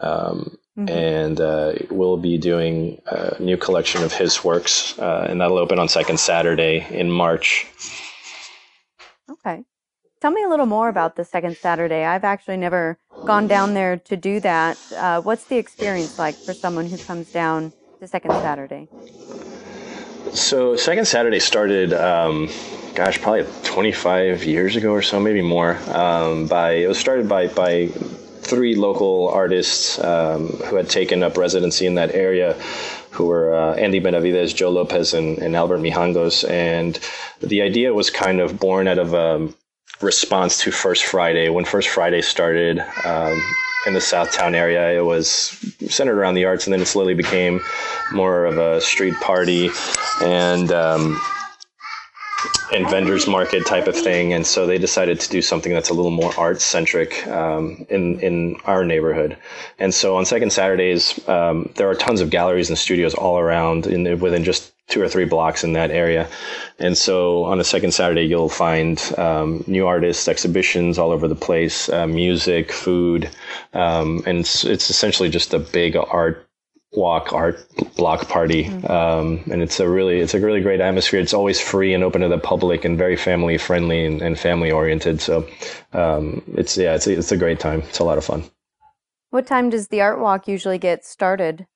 Um, 0.00 0.56
Mm-hmm. 0.78 0.88
And 0.96 1.40
uh, 1.40 1.72
we'll 1.90 2.18
be 2.18 2.38
doing 2.38 3.02
a 3.06 3.36
new 3.42 3.56
collection 3.56 4.04
of 4.04 4.12
his 4.12 4.44
works, 4.44 4.96
uh, 5.00 5.26
and 5.28 5.40
that'll 5.40 5.58
open 5.58 5.80
on 5.80 5.88
second 5.88 6.20
Saturday 6.20 6.86
in 6.90 7.10
March. 7.10 7.66
Okay. 9.28 9.64
Tell 10.20 10.30
me 10.30 10.44
a 10.44 10.48
little 10.48 10.66
more 10.66 10.88
about 10.88 11.16
the 11.16 11.24
second 11.24 11.56
Saturday. 11.56 12.04
I've 12.04 12.22
actually 12.22 12.58
never 12.58 12.96
gone 13.24 13.48
down 13.48 13.74
there 13.74 13.96
to 13.96 14.16
do 14.16 14.38
that. 14.40 14.78
Uh, 14.96 15.20
what's 15.20 15.44
the 15.44 15.56
experience 15.56 16.16
like 16.18 16.36
for 16.36 16.54
someone 16.54 16.86
who 16.86 16.98
comes 16.98 17.32
down 17.32 17.72
the 17.98 18.06
second 18.06 18.30
Saturday? 18.32 18.88
So, 20.32 20.76
second 20.76 21.06
Saturday 21.06 21.40
started, 21.40 21.92
um, 21.92 22.48
gosh, 22.94 23.20
probably 23.20 23.46
25 23.64 24.44
years 24.44 24.76
ago 24.76 24.92
or 24.92 25.02
so, 25.02 25.18
maybe 25.18 25.42
more. 25.42 25.76
Um, 25.88 26.46
by 26.46 26.72
it 26.72 26.86
was 26.86 26.98
started 26.98 27.28
by 27.28 27.48
by 27.48 27.90
three 28.48 28.74
local 28.74 29.28
artists 29.28 29.98
um, 30.02 30.48
who 30.66 30.76
had 30.76 30.88
taken 30.88 31.22
up 31.22 31.36
residency 31.36 31.86
in 31.86 31.94
that 31.96 32.14
area, 32.14 32.54
who 33.10 33.26
were 33.26 33.54
uh, 33.54 33.74
Andy 33.74 33.98
Benavides, 33.98 34.52
Joe 34.52 34.70
Lopez, 34.70 35.14
and, 35.14 35.38
and, 35.38 35.54
Albert 35.54 35.78
Mijangos. 35.78 36.48
And 36.48 36.98
the 37.40 37.62
idea 37.62 37.92
was 37.92 38.10
kind 38.10 38.40
of 38.40 38.58
born 38.58 38.88
out 38.88 38.98
of 38.98 39.14
a 39.14 39.48
response 40.00 40.60
to 40.62 40.70
First 40.70 41.04
Friday. 41.04 41.48
When 41.48 41.64
First 41.64 41.88
Friday 41.88 42.22
started 42.22 42.80
um, 43.04 43.40
in 43.86 43.94
the 43.94 44.00
Southtown 44.00 44.54
area, 44.54 44.96
it 44.96 45.04
was 45.04 45.28
centered 45.88 46.18
around 46.18 46.34
the 46.34 46.44
arts, 46.44 46.66
and 46.66 46.72
then 46.72 46.80
it 46.80 46.86
slowly 46.86 47.14
became 47.14 47.60
more 48.12 48.46
of 48.46 48.58
a 48.58 48.80
street 48.80 49.14
party. 49.20 49.70
And 50.22 50.72
um, 50.72 51.20
and 52.72 52.88
vendors 52.88 53.26
market 53.26 53.66
type 53.66 53.86
of 53.86 53.96
thing. 53.96 54.32
And 54.32 54.46
so 54.46 54.66
they 54.66 54.78
decided 54.78 55.20
to 55.20 55.30
do 55.30 55.42
something 55.42 55.72
that's 55.72 55.88
a 55.88 55.94
little 55.94 56.10
more 56.10 56.32
art 56.38 56.60
centric 56.60 57.26
um, 57.26 57.86
in 57.88 58.20
in 58.20 58.56
our 58.64 58.84
neighborhood. 58.84 59.36
And 59.78 59.92
so 59.94 60.16
on 60.16 60.26
second 60.26 60.52
Saturdays, 60.52 61.26
um, 61.28 61.70
there 61.76 61.88
are 61.88 61.94
tons 61.94 62.20
of 62.20 62.30
galleries 62.30 62.68
and 62.68 62.78
studios 62.78 63.14
all 63.14 63.38
around 63.38 63.86
in 63.86 64.20
within 64.20 64.44
just 64.44 64.72
two 64.88 65.02
or 65.02 65.08
three 65.08 65.26
blocks 65.26 65.64
in 65.64 65.74
that 65.74 65.90
area. 65.90 66.28
And 66.78 66.96
so 66.96 67.44
on 67.44 67.60
a 67.60 67.64
second 67.64 67.92
Saturday, 67.92 68.22
you'll 68.22 68.48
find 68.48 68.98
um, 69.18 69.62
new 69.66 69.86
artists, 69.86 70.28
exhibitions 70.28 70.98
all 70.98 71.10
over 71.10 71.28
the 71.28 71.34
place, 71.34 71.90
uh, 71.90 72.06
music, 72.06 72.72
food, 72.72 73.28
um, 73.74 74.22
and 74.26 74.38
it's, 74.38 74.64
it's 74.64 74.88
essentially 74.88 75.28
just 75.28 75.52
a 75.52 75.58
big 75.58 75.94
art 75.94 76.47
walk 76.92 77.32
art 77.32 77.64
block 77.96 78.28
party. 78.28 78.64
Mm-hmm. 78.64 78.90
um, 78.90 79.42
and 79.50 79.62
it's 79.62 79.80
a 79.80 79.88
really 79.88 80.20
it's 80.20 80.34
a 80.34 80.40
really 80.40 80.60
great 80.60 80.80
atmosphere. 80.80 81.20
It's 81.20 81.34
always 81.34 81.60
free 81.60 81.94
and 81.94 82.02
open 82.02 82.22
to 82.22 82.28
the 82.28 82.38
public 82.38 82.84
and 82.84 82.96
very 82.96 83.16
family 83.16 83.58
friendly 83.58 84.04
and, 84.04 84.22
and 84.22 84.38
family 84.38 84.70
oriented. 84.70 85.20
So 85.20 85.48
um, 85.92 86.42
it's 86.54 86.76
yeah 86.76 86.94
it's 86.94 87.06
a, 87.06 87.18
it's 87.18 87.32
a 87.32 87.36
great 87.36 87.60
time. 87.60 87.80
It's 87.82 87.98
a 87.98 88.04
lot 88.04 88.18
of 88.18 88.24
fun. 88.24 88.44
What 89.30 89.46
time 89.46 89.68
does 89.68 89.88
the 89.88 90.00
art 90.00 90.20
walk 90.20 90.48
usually 90.48 90.78
get 90.78 91.04
started? 91.04 91.66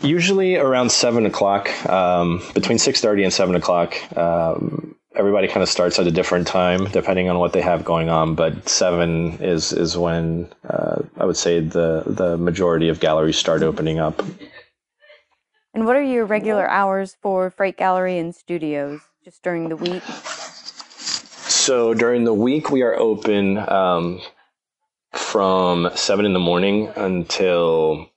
Usually 0.00 0.56
around 0.56 0.90
seven 0.90 1.26
o'clock 1.26 1.70
um, 1.88 2.42
between 2.54 2.78
6.30 2.78 3.22
and 3.22 3.32
7 3.32 3.54
o'clock 3.54 4.16
um, 4.16 4.96
everybody 5.14 5.46
kind 5.46 5.62
of 5.62 5.68
starts 5.68 5.98
at 5.98 6.06
a 6.06 6.10
different 6.10 6.46
time 6.46 6.86
depending 6.86 7.28
on 7.28 7.38
what 7.38 7.52
they 7.52 7.60
have 7.60 7.84
going 7.84 8.08
on 8.08 8.34
but 8.34 8.68
seven 8.68 9.32
is 9.42 9.72
is 9.72 9.96
when 9.96 10.48
uh, 10.68 11.02
i 11.18 11.24
would 11.24 11.36
say 11.36 11.60
the 11.60 12.02
the 12.06 12.36
majority 12.38 12.88
of 12.88 13.00
galleries 13.00 13.36
start 13.36 13.62
opening 13.62 13.98
up. 13.98 14.22
And 15.74 15.86
what 15.86 15.96
are 15.96 16.02
your 16.02 16.26
regular 16.26 16.68
hours 16.68 17.16
for 17.22 17.50
freight 17.50 17.78
gallery 17.78 18.18
and 18.18 18.34
studios? 18.34 19.00
Just 19.24 19.42
during 19.42 19.68
the 19.68 19.76
week? 19.76 20.02
So 20.02 21.94
during 21.94 22.24
the 22.24 22.34
week 22.34 22.70
we 22.70 22.82
are 22.82 22.94
open 22.94 23.56
um, 23.56 24.20
from 25.12 25.90
seven 25.94 26.26
in 26.26 26.34
the 26.34 26.38
morning 26.38 26.92
until 26.96 28.10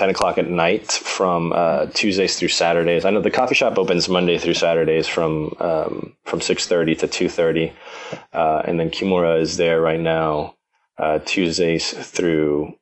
10 0.00 0.08
o'clock 0.08 0.38
at 0.38 0.48
night 0.48 0.90
from 0.90 1.52
uh, 1.52 1.84
Tuesdays 1.92 2.38
through 2.38 2.48
Saturdays. 2.48 3.04
I 3.04 3.10
know 3.10 3.20
the 3.20 3.30
coffee 3.30 3.54
shop 3.54 3.76
opens 3.76 4.08
Monday 4.08 4.38
through 4.38 4.54
Saturdays 4.54 5.06
from 5.06 5.54
um, 5.60 6.16
from 6.24 6.40
6.30 6.40 7.00
to 7.00 7.06
2.30. 7.06 7.70
Uh, 8.32 8.62
and 8.64 8.80
then 8.80 8.88
Kimura 8.88 9.38
is 9.38 9.58
there 9.58 9.78
right 9.82 10.00
now 10.00 10.54
uh, 10.96 11.18
Tuesdays 11.26 11.92
through 11.92 12.78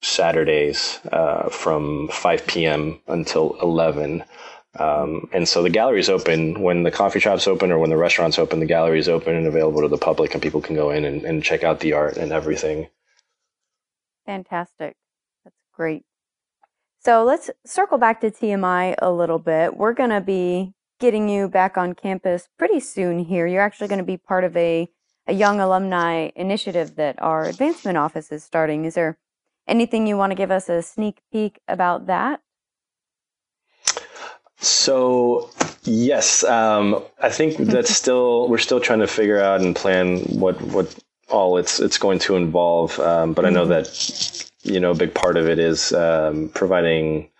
Saturdays 0.00 1.00
uh, 1.12 1.50
from 1.50 2.08
5 2.08 2.46
p.m. 2.46 2.98
until 3.08 3.58
11. 3.60 4.24
Um, 4.78 5.28
and 5.34 5.46
so 5.46 5.62
the 5.62 5.68
gallery 5.68 6.00
is 6.00 6.08
open 6.08 6.62
when 6.62 6.82
the 6.82 6.90
coffee 6.90 7.20
shop's 7.20 7.46
open 7.46 7.72
or 7.72 7.78
when 7.78 7.90
the 7.90 7.98
restaurant's 7.98 8.38
open, 8.38 8.60
the 8.60 8.64
gallery 8.64 9.00
is 9.00 9.08
open 9.10 9.36
and 9.36 9.46
available 9.46 9.82
to 9.82 9.88
the 9.88 9.98
public 9.98 10.32
and 10.32 10.42
people 10.42 10.62
can 10.62 10.76
go 10.76 10.90
in 10.90 11.04
and, 11.04 11.26
and 11.26 11.44
check 11.44 11.62
out 11.62 11.80
the 11.80 11.92
art 11.92 12.16
and 12.16 12.32
everything. 12.32 12.88
Fantastic. 14.24 14.96
That's 15.44 15.60
great. 15.74 16.06
So 17.04 17.22
let's 17.22 17.50
circle 17.66 17.98
back 17.98 18.22
to 18.22 18.30
TMI 18.30 18.94
a 18.96 19.12
little 19.12 19.38
bit. 19.38 19.76
We're 19.76 19.92
going 19.92 20.08
to 20.08 20.22
be 20.22 20.72
getting 21.00 21.28
you 21.28 21.48
back 21.48 21.76
on 21.76 21.94
campus 21.94 22.48
pretty 22.58 22.80
soon 22.80 23.18
here. 23.18 23.46
You're 23.46 23.60
actually 23.60 23.88
going 23.88 23.98
to 23.98 24.04
be 24.04 24.16
part 24.16 24.42
of 24.42 24.56
a, 24.56 24.88
a 25.26 25.34
young 25.34 25.60
alumni 25.60 26.30
initiative 26.34 26.96
that 26.96 27.20
our 27.20 27.44
advancement 27.44 27.98
office 27.98 28.32
is 28.32 28.42
starting. 28.42 28.86
Is 28.86 28.94
there 28.94 29.18
anything 29.68 30.06
you 30.06 30.16
want 30.16 30.30
to 30.30 30.34
give 30.34 30.50
us 30.50 30.70
a 30.70 30.80
sneak 30.80 31.18
peek 31.30 31.60
about 31.68 32.06
that? 32.06 32.40
So 34.60 35.50
yes, 35.82 36.42
um, 36.44 37.04
I 37.20 37.28
think 37.28 37.56
that's 37.58 37.94
still 37.94 38.48
we're 38.48 38.56
still 38.56 38.80
trying 38.80 39.00
to 39.00 39.06
figure 39.06 39.42
out 39.42 39.60
and 39.60 39.76
plan 39.76 40.20
what 40.20 40.58
what 40.62 40.94
all 41.28 41.58
it's 41.58 41.80
it's 41.80 41.98
going 41.98 42.20
to 42.20 42.36
involve. 42.36 42.98
Um, 42.98 43.34
but 43.34 43.44
I 43.44 43.50
know 43.50 43.66
mm-hmm. 43.66 43.72
that 43.72 44.50
you 44.64 44.80
know, 44.80 44.90
a 44.90 44.96
big 44.96 45.14
part 45.14 45.36
of 45.36 45.48
it 45.48 45.58
is 45.58 45.92
um, 45.92 46.50
providing 46.54 47.30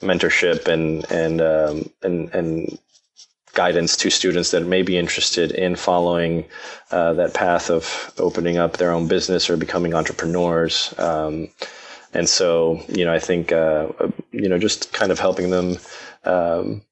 mentorship 0.00 0.66
and 0.66 1.10
and 1.10 1.40
um, 1.40 1.90
and 2.02 2.34
and 2.34 2.78
guidance 3.54 3.96
to 3.96 4.10
students 4.10 4.52
that 4.52 4.64
may 4.64 4.82
be 4.82 4.96
interested 4.96 5.50
in 5.50 5.76
following 5.76 6.44
uh, 6.90 7.12
that 7.14 7.34
path 7.34 7.68
of 7.68 8.12
opening 8.18 8.56
up 8.56 8.76
their 8.76 8.92
own 8.92 9.08
business 9.08 9.50
or 9.50 9.56
becoming 9.56 9.92
entrepreneurs. 9.92 10.94
Um, 10.98 11.48
and 12.14 12.28
so, 12.28 12.82
you 12.88 13.04
know, 13.04 13.12
I 13.12 13.18
think 13.18 13.52
uh, 13.52 13.88
you 14.32 14.48
know, 14.48 14.58
just 14.58 14.92
kind 14.92 15.12
of 15.12 15.18
helping 15.18 15.50
them 15.50 15.78
um, 16.24 16.82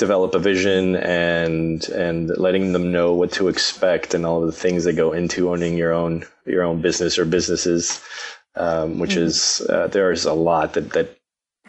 develop 0.00 0.34
a 0.34 0.38
vision 0.38 0.96
and 0.96 1.86
and 1.90 2.36
letting 2.38 2.72
them 2.72 2.90
know 2.90 3.12
what 3.14 3.30
to 3.30 3.48
expect 3.48 4.14
and 4.14 4.24
all 4.24 4.40
of 4.40 4.46
the 4.46 4.60
things 4.60 4.84
that 4.84 4.94
go 4.94 5.12
into 5.12 5.50
owning 5.50 5.76
your 5.76 5.92
own 5.92 6.24
your 6.46 6.62
own 6.62 6.80
business 6.80 7.18
or 7.18 7.26
businesses, 7.26 8.02
um, 8.56 8.98
which 8.98 9.10
mm-hmm. 9.10 9.24
is 9.24 9.60
uh, 9.68 9.86
there 9.88 10.10
is 10.10 10.24
a 10.24 10.32
lot 10.32 10.72
that 10.72 10.90
that 10.94 11.16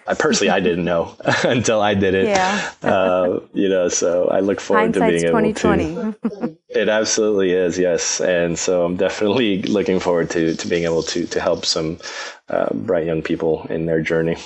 I 0.07 0.13
personally 0.13 0.49
I 0.49 0.61
didn't 0.61 0.85
know 0.85 1.15
until 1.43 1.81
I 1.81 1.93
did 1.93 2.15
it. 2.15 2.27
Yeah. 2.27 2.71
uh, 2.81 3.41
you 3.53 3.67
know, 3.67 3.89
so 3.89 4.29
I 4.29 4.39
look 4.39 4.61
forward 4.61 4.95
Hindsight's 4.95 5.23
to 5.23 5.31
being 5.33 5.53
2020. 5.53 5.83
able 5.83 6.13
to. 6.13 6.57
It 6.69 6.87
absolutely 6.87 7.51
is, 7.51 7.77
yes, 7.77 8.21
and 8.21 8.57
so 8.57 8.85
I'm 8.85 8.95
definitely 8.95 9.61
looking 9.63 9.99
forward 9.99 10.29
to 10.31 10.55
to 10.55 10.67
being 10.67 10.85
able 10.85 11.03
to 11.03 11.27
to 11.27 11.39
help 11.41 11.65
some 11.65 11.99
uh, 12.47 12.73
bright 12.73 13.05
young 13.05 13.21
people 13.21 13.67
in 13.69 13.87
their 13.87 14.01
journey. 14.01 14.37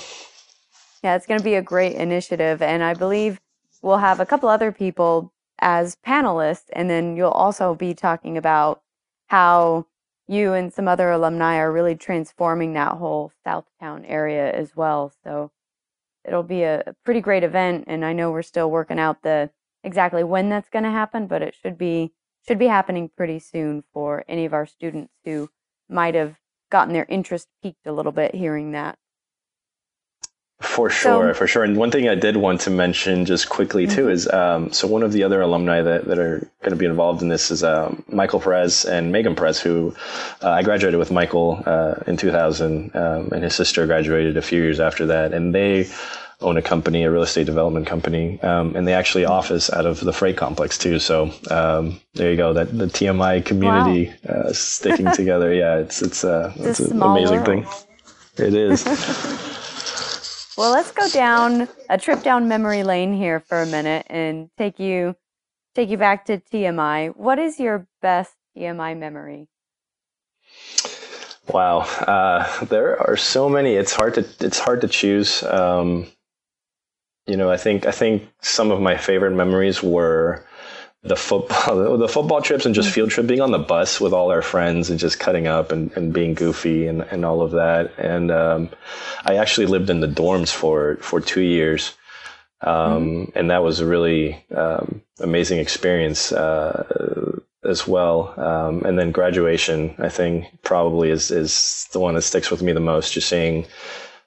Yeah, 1.04 1.14
it's 1.14 1.26
going 1.26 1.38
to 1.38 1.44
be 1.44 1.54
a 1.54 1.62
great 1.62 1.94
initiative. 1.94 2.60
And 2.60 2.82
I 2.82 2.94
believe 2.94 3.38
we'll 3.82 3.98
have 3.98 4.20
a 4.20 4.26
couple 4.26 4.48
other 4.48 4.72
people 4.72 5.32
as 5.58 5.96
panelists. 6.06 6.66
And 6.72 6.90
then 6.90 7.16
you'll 7.16 7.30
also 7.30 7.74
be 7.74 7.94
talking 7.94 8.36
about 8.36 8.82
how 9.28 9.86
you 10.28 10.52
and 10.52 10.72
some 10.72 10.88
other 10.88 11.10
alumni 11.10 11.56
are 11.56 11.72
really 11.72 11.94
transforming 11.94 12.72
that 12.74 12.92
whole 12.92 13.32
Southtown 13.46 14.04
area 14.06 14.52
as 14.52 14.74
well. 14.74 15.12
So 15.24 15.50
it'll 16.24 16.42
be 16.42 16.62
a 16.62 16.94
pretty 17.04 17.20
great 17.20 17.44
event. 17.44 17.84
And 17.86 18.04
I 18.04 18.12
know 18.12 18.30
we're 18.30 18.42
still 18.42 18.70
working 18.70 18.98
out 18.98 19.22
the 19.22 19.50
exactly 19.84 20.24
when 20.24 20.48
that's 20.48 20.68
going 20.68 20.84
to 20.84 20.90
happen, 20.90 21.26
but 21.26 21.42
it 21.42 21.54
should 21.60 21.78
be 21.78 22.12
should 22.46 22.58
be 22.58 22.66
happening 22.66 23.10
pretty 23.16 23.40
soon 23.40 23.82
for 23.92 24.24
any 24.28 24.44
of 24.44 24.54
our 24.54 24.66
students 24.66 25.12
who 25.24 25.50
might 25.88 26.14
have 26.14 26.36
gotten 26.70 26.92
their 26.92 27.06
interest 27.08 27.48
piqued 27.62 27.86
a 27.86 27.92
little 27.92 28.12
bit 28.12 28.34
hearing 28.34 28.72
that. 28.72 28.98
For 30.62 30.88
sure, 30.88 31.32
So- 31.32 31.38
for 31.38 31.46
sure. 31.46 31.64
And 31.64 31.76
one 31.76 31.90
thing 31.90 32.08
I 32.08 32.14
did 32.14 32.38
want 32.38 32.62
to 32.62 32.70
mention 32.70 33.26
just 33.26 33.48
quickly 33.50 33.86
too 33.86 34.06
Mhm. 34.06 34.10
is 34.10 34.28
um, 34.32 34.72
so 34.72 34.86
one 34.86 35.02
of 35.02 35.12
the 35.12 35.22
other 35.22 35.42
alumni 35.42 35.82
that, 35.82 36.06
that 36.06 36.18
are 36.18 36.38
going 36.62 36.70
to 36.70 36.76
be 36.76 36.86
involved 36.86 37.20
in 37.20 37.28
this 37.28 37.50
is 37.50 37.62
um, 37.62 38.02
Michael 38.08 38.40
Perez 38.40 38.86
and 38.86 39.12
Megan 39.12 39.34
Perez, 39.34 39.60
who 39.60 39.94
uh, 40.42 40.48
I 40.48 40.62
graduated 40.62 40.98
with 40.98 41.10
Michael 41.10 41.62
uh, 41.66 41.96
in 42.06 42.16
2000, 42.16 42.90
um, 42.96 43.28
and 43.32 43.44
his 43.44 43.54
sister 43.54 43.86
graduated 43.86 44.38
a 44.38 44.42
few 44.42 44.62
years 44.62 44.80
after 44.80 45.04
that. 45.06 45.34
And 45.34 45.54
they 45.54 45.88
own 46.40 46.56
a 46.56 46.62
company, 46.62 47.04
a 47.04 47.10
real 47.10 47.22
estate 47.22 47.44
development 47.46 47.86
company, 47.86 48.38
um, 48.42 48.74
and 48.76 48.88
they 48.88 48.94
actually 48.94 49.26
office 49.26 49.70
out 49.72 49.84
of 49.84 50.00
the 50.00 50.12
freight 50.12 50.38
complex 50.38 50.78
too. 50.78 50.98
So 50.98 51.30
um, 51.50 52.00
there 52.14 52.30
you 52.30 52.36
go. 52.36 52.54
That 52.54 52.76
the 52.76 52.86
TMI 52.86 53.44
community 53.44 54.10
uh, 54.26 54.52
sticking 54.52 55.10
together. 55.14 55.52
Yeah, 55.52 55.76
it's 55.76 56.00
it's 56.00 56.24
uh, 56.24 56.52
It's 56.56 56.80
it's 56.80 56.90
an 56.90 57.02
amazing 57.02 57.44
world. 57.44 57.46
thing. 57.46 58.46
It 58.46 58.54
is. 58.54 58.84
Well, 60.56 60.72
let's 60.72 60.90
go 60.90 61.06
down 61.10 61.68
a 61.90 61.98
trip 61.98 62.22
down 62.22 62.48
memory 62.48 62.82
lane 62.82 63.12
here 63.12 63.40
for 63.40 63.60
a 63.60 63.66
minute 63.66 64.06
and 64.08 64.48
take 64.56 64.78
you 64.78 65.14
take 65.74 65.90
you 65.90 65.98
back 65.98 66.24
to 66.26 66.38
TMI. 66.38 67.14
What 67.14 67.38
is 67.38 67.60
your 67.60 67.86
best 68.00 68.34
TMI 68.56 68.96
memory? 68.96 69.48
Wow, 71.48 71.80
uh, 71.80 72.64
there 72.64 72.98
are 73.06 73.16
so 73.18 73.50
many. 73.50 73.74
It's 73.74 73.92
hard 73.92 74.14
to 74.14 74.26
it's 74.40 74.58
hard 74.58 74.80
to 74.80 74.88
choose. 74.88 75.42
Um, 75.42 76.06
you 77.26 77.36
know, 77.36 77.50
I 77.50 77.58
think 77.58 77.84
I 77.84 77.90
think 77.90 78.26
some 78.40 78.70
of 78.70 78.80
my 78.80 78.96
favorite 78.96 79.32
memories 79.32 79.82
were 79.82 80.46
the 81.08 81.16
football 81.16 81.96
the 82.04 82.08
football 82.08 82.40
trips 82.42 82.66
and 82.66 82.74
just 82.74 82.90
field 82.90 83.10
trip 83.10 83.26
being 83.26 83.40
on 83.40 83.50
the 83.50 83.58
bus 83.58 84.00
with 84.00 84.12
all 84.12 84.30
our 84.30 84.42
friends 84.42 84.90
and 84.90 84.98
just 84.98 85.18
cutting 85.20 85.46
up 85.46 85.72
and, 85.72 85.92
and 85.96 86.12
being 86.12 86.34
goofy 86.34 86.86
and, 86.86 87.02
and 87.02 87.24
all 87.24 87.42
of 87.42 87.52
that. 87.52 87.92
And 87.98 88.30
um, 88.30 88.70
I 89.24 89.36
actually 89.36 89.66
lived 89.66 89.90
in 89.90 90.00
the 90.00 90.08
dorms 90.08 90.52
for 90.52 90.96
for 90.96 91.20
two 91.20 91.42
years. 91.42 91.94
Um, 92.62 93.30
and 93.34 93.50
that 93.50 93.62
was 93.62 93.80
a 93.80 93.86
really 93.86 94.42
um, 94.54 95.02
amazing 95.20 95.58
experience 95.58 96.32
uh, 96.32 97.38
as 97.64 97.86
well. 97.86 98.32
Um, 98.38 98.82
and 98.84 98.98
then 98.98 99.12
graduation, 99.12 99.94
I 99.98 100.08
think, 100.08 100.46
probably 100.62 101.10
is 101.10 101.30
is 101.30 101.86
the 101.92 102.00
one 102.00 102.14
that 102.14 102.22
sticks 102.22 102.50
with 102.50 102.62
me 102.62 102.72
the 102.72 102.80
most. 102.80 103.12
Just 103.12 103.28
seeing, 103.28 103.66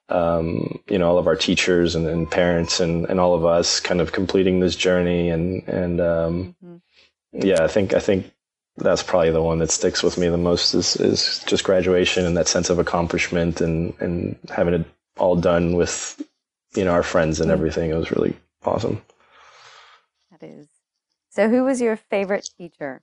um, 0.09 0.79
you 0.88 1.00
know, 1.00 1.09
all 1.09 1.17
of 1.17 1.25
our 1.27 1.36
teachers 1.36 1.95
and, 1.95 2.05
and 2.07 2.29
parents 2.29 2.79
and, 2.79 3.05
and 3.09 3.19
all 3.19 3.33
of 3.33 3.45
us 3.45 3.79
kind 3.79 4.00
of 4.00 4.12
completing 4.12 4.59
this 4.59 4.75
journey. 4.75 5.29
And 5.29 5.67
and 5.67 6.00
um, 6.00 6.55
Mhm. 6.63 6.68
Yeah, 7.31 7.63
I 7.63 7.67
think 7.67 7.93
I 7.93 8.00
think 8.00 8.31
that's 8.77 9.03
probably 9.03 9.31
the 9.31 9.41
one 9.43 9.59
that 9.59 9.71
sticks 9.71 10.01
with 10.03 10.17
me 10.17 10.29
the 10.29 10.38
most 10.38 10.74
is 10.74 10.95
is 10.95 11.43
just 11.45 11.63
graduation 11.63 12.25
and 12.25 12.38
that 12.38 12.48
sense 12.48 12.69
of 12.69 12.79
accomplishment 12.79 13.62
and 13.62 13.93
and 14.00 14.38
having 14.50 14.74
it 14.74 14.86
all 15.17 15.36
done 15.36 15.75
with 15.75 16.21
you 16.75 16.86
know 16.86 16.91
our 16.91 17.03
friends 17.03 17.39
and 17.41 17.50
Mm. 17.50 17.53
everything. 17.53 17.91
It 17.91 17.95
was 17.95 18.12
really 18.12 18.36
awesome. 18.65 19.01
That 20.31 20.45
is. 20.45 20.67
So, 21.29 21.50
who 21.50 21.63
was 21.63 21.81
your 21.81 21.95
favorite 21.95 22.50
teacher? 22.57 23.01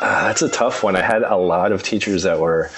Ah, 0.00 0.24
that's 0.26 0.42
a 0.42 0.48
tough 0.48 0.82
one. 0.82 0.96
I 0.96 1.02
had 1.02 1.22
a 1.22 1.36
lot 1.36 1.72
of 1.72 1.82
teachers 1.82 2.24
that 2.24 2.38
were 2.38 2.70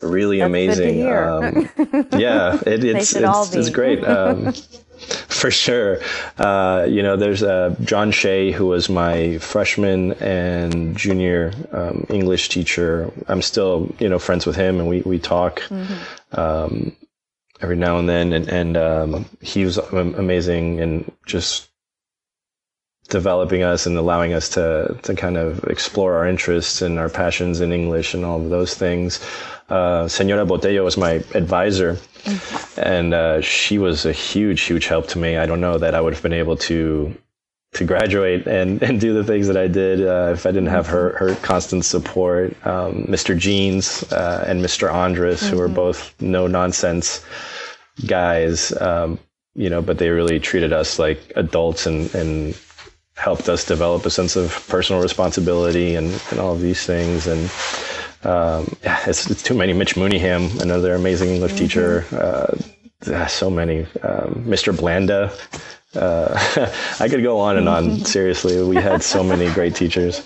really 0.00 0.38
That's 0.38 0.48
amazing. 0.48 0.96
Good 0.96 1.02
to 1.02 1.06
hear. 1.06 1.24
Um, 1.24 1.70
yeah, 2.20 2.58
it, 2.66 2.82
it's 2.84 3.14
it's, 3.14 3.54
it's 3.54 3.70
great. 3.70 4.04
Um, 4.04 4.54
for 5.28 5.50
sure. 5.50 6.00
Uh, 6.38 6.86
you 6.88 7.02
know, 7.02 7.16
there's 7.16 7.42
uh, 7.42 7.74
John 7.82 8.10
Shea, 8.12 8.52
who 8.52 8.66
was 8.66 8.88
my 8.88 9.38
freshman 9.38 10.12
and 10.14 10.96
junior 10.96 11.52
um, 11.72 12.06
English 12.08 12.48
teacher. 12.48 13.10
I'm 13.28 13.42
still, 13.42 13.94
you 13.98 14.08
know, 14.08 14.18
friends 14.18 14.46
with 14.46 14.56
him, 14.56 14.78
and 14.78 14.88
we 14.88 15.00
we 15.02 15.18
talk 15.18 15.60
Mhm. 15.70 16.38
um, 16.38 16.96
every 17.60 17.76
now 17.76 17.98
and 17.98 18.08
then. 18.08 18.32
And 18.32 18.48
and 18.48 18.76
um, 18.76 19.26
he 19.40 19.64
was 19.64 19.78
amazing 19.78 20.80
and 20.80 21.10
just 21.26 21.68
developing 23.12 23.62
us 23.62 23.86
and 23.86 23.96
allowing 23.98 24.32
us 24.32 24.48
to 24.56 24.96
to 25.02 25.14
kind 25.14 25.36
of 25.36 25.62
explore 25.74 26.14
our 26.16 26.26
interests 26.26 26.82
and 26.82 26.98
our 26.98 27.08
passions 27.10 27.60
in 27.60 27.70
English 27.72 28.14
and 28.14 28.24
all 28.24 28.40
of 28.40 28.48
those 28.50 28.74
things. 28.74 29.20
Uh, 29.68 30.08
Senora 30.08 30.44
Botello 30.46 30.82
was 30.84 30.96
my 30.96 31.12
advisor, 31.34 31.96
and 32.76 33.14
uh, 33.14 33.40
she 33.40 33.78
was 33.78 34.04
a 34.06 34.12
huge, 34.12 34.60
huge 34.62 34.86
help 34.86 35.06
to 35.08 35.18
me. 35.18 35.36
I 35.36 35.46
don't 35.46 35.60
know 35.60 35.78
that 35.78 35.94
I 35.94 36.00
would 36.00 36.14
have 36.14 36.22
been 36.22 36.40
able 36.44 36.56
to 36.68 37.14
to 37.78 37.84
graduate 37.84 38.46
and, 38.46 38.82
and 38.82 39.00
do 39.00 39.14
the 39.14 39.24
things 39.24 39.46
that 39.46 39.56
I 39.56 39.66
did 39.66 40.06
uh, 40.06 40.32
if 40.36 40.44
I 40.44 40.50
didn't 40.52 40.68
have 40.78 40.86
her 40.88 41.06
her 41.20 41.34
constant 41.36 41.84
support. 41.84 42.54
Um, 42.66 43.04
Mr. 43.14 43.32
Jeans 43.38 44.04
uh, 44.12 44.44
and 44.48 44.60
Mr. 44.64 44.92
Andres, 44.92 45.40
who 45.48 45.58
are 45.60 45.68
Mhm. 45.68 45.74
both 45.84 45.98
no 46.20 46.46
nonsense 46.46 47.24
guys, 48.06 48.72
um, 48.80 49.18
you 49.54 49.70
know, 49.70 49.82
but 49.82 49.96
they 49.98 50.10
really 50.10 50.38
treated 50.40 50.72
us 50.72 50.98
like 50.98 51.20
adults 51.36 51.86
and 51.86 52.14
and 52.14 52.54
helped 53.16 53.48
us 53.48 53.64
develop 53.64 54.06
a 54.06 54.10
sense 54.10 54.36
of 54.36 54.66
personal 54.68 55.02
responsibility 55.02 55.94
and, 55.94 56.20
and 56.30 56.40
all 56.40 56.52
of 56.54 56.60
these 56.60 56.84
things 56.86 57.26
and 57.26 57.50
um, 58.24 58.76
yeah, 58.84 59.02
it's, 59.06 59.28
it's 59.30 59.42
too 59.42 59.54
many. 59.54 59.72
Mitch 59.72 59.96
Mooneyham, 59.96 60.60
another 60.60 60.94
amazing 60.94 61.30
English 61.30 61.54
teacher. 61.54 62.04
Uh, 62.12 63.26
so 63.26 63.50
many. 63.50 63.80
Um, 64.02 64.44
Mr. 64.46 64.76
Blanda. 64.76 65.32
Uh, 65.94 66.32
I 67.00 67.08
could 67.08 67.22
go 67.22 67.38
on 67.40 67.56
and 67.56 67.68
on. 67.68 67.98
Seriously, 68.04 68.62
we 68.62 68.76
had 68.76 69.02
so 69.02 69.22
many 69.24 69.50
great 69.52 69.74
teachers. 69.74 70.20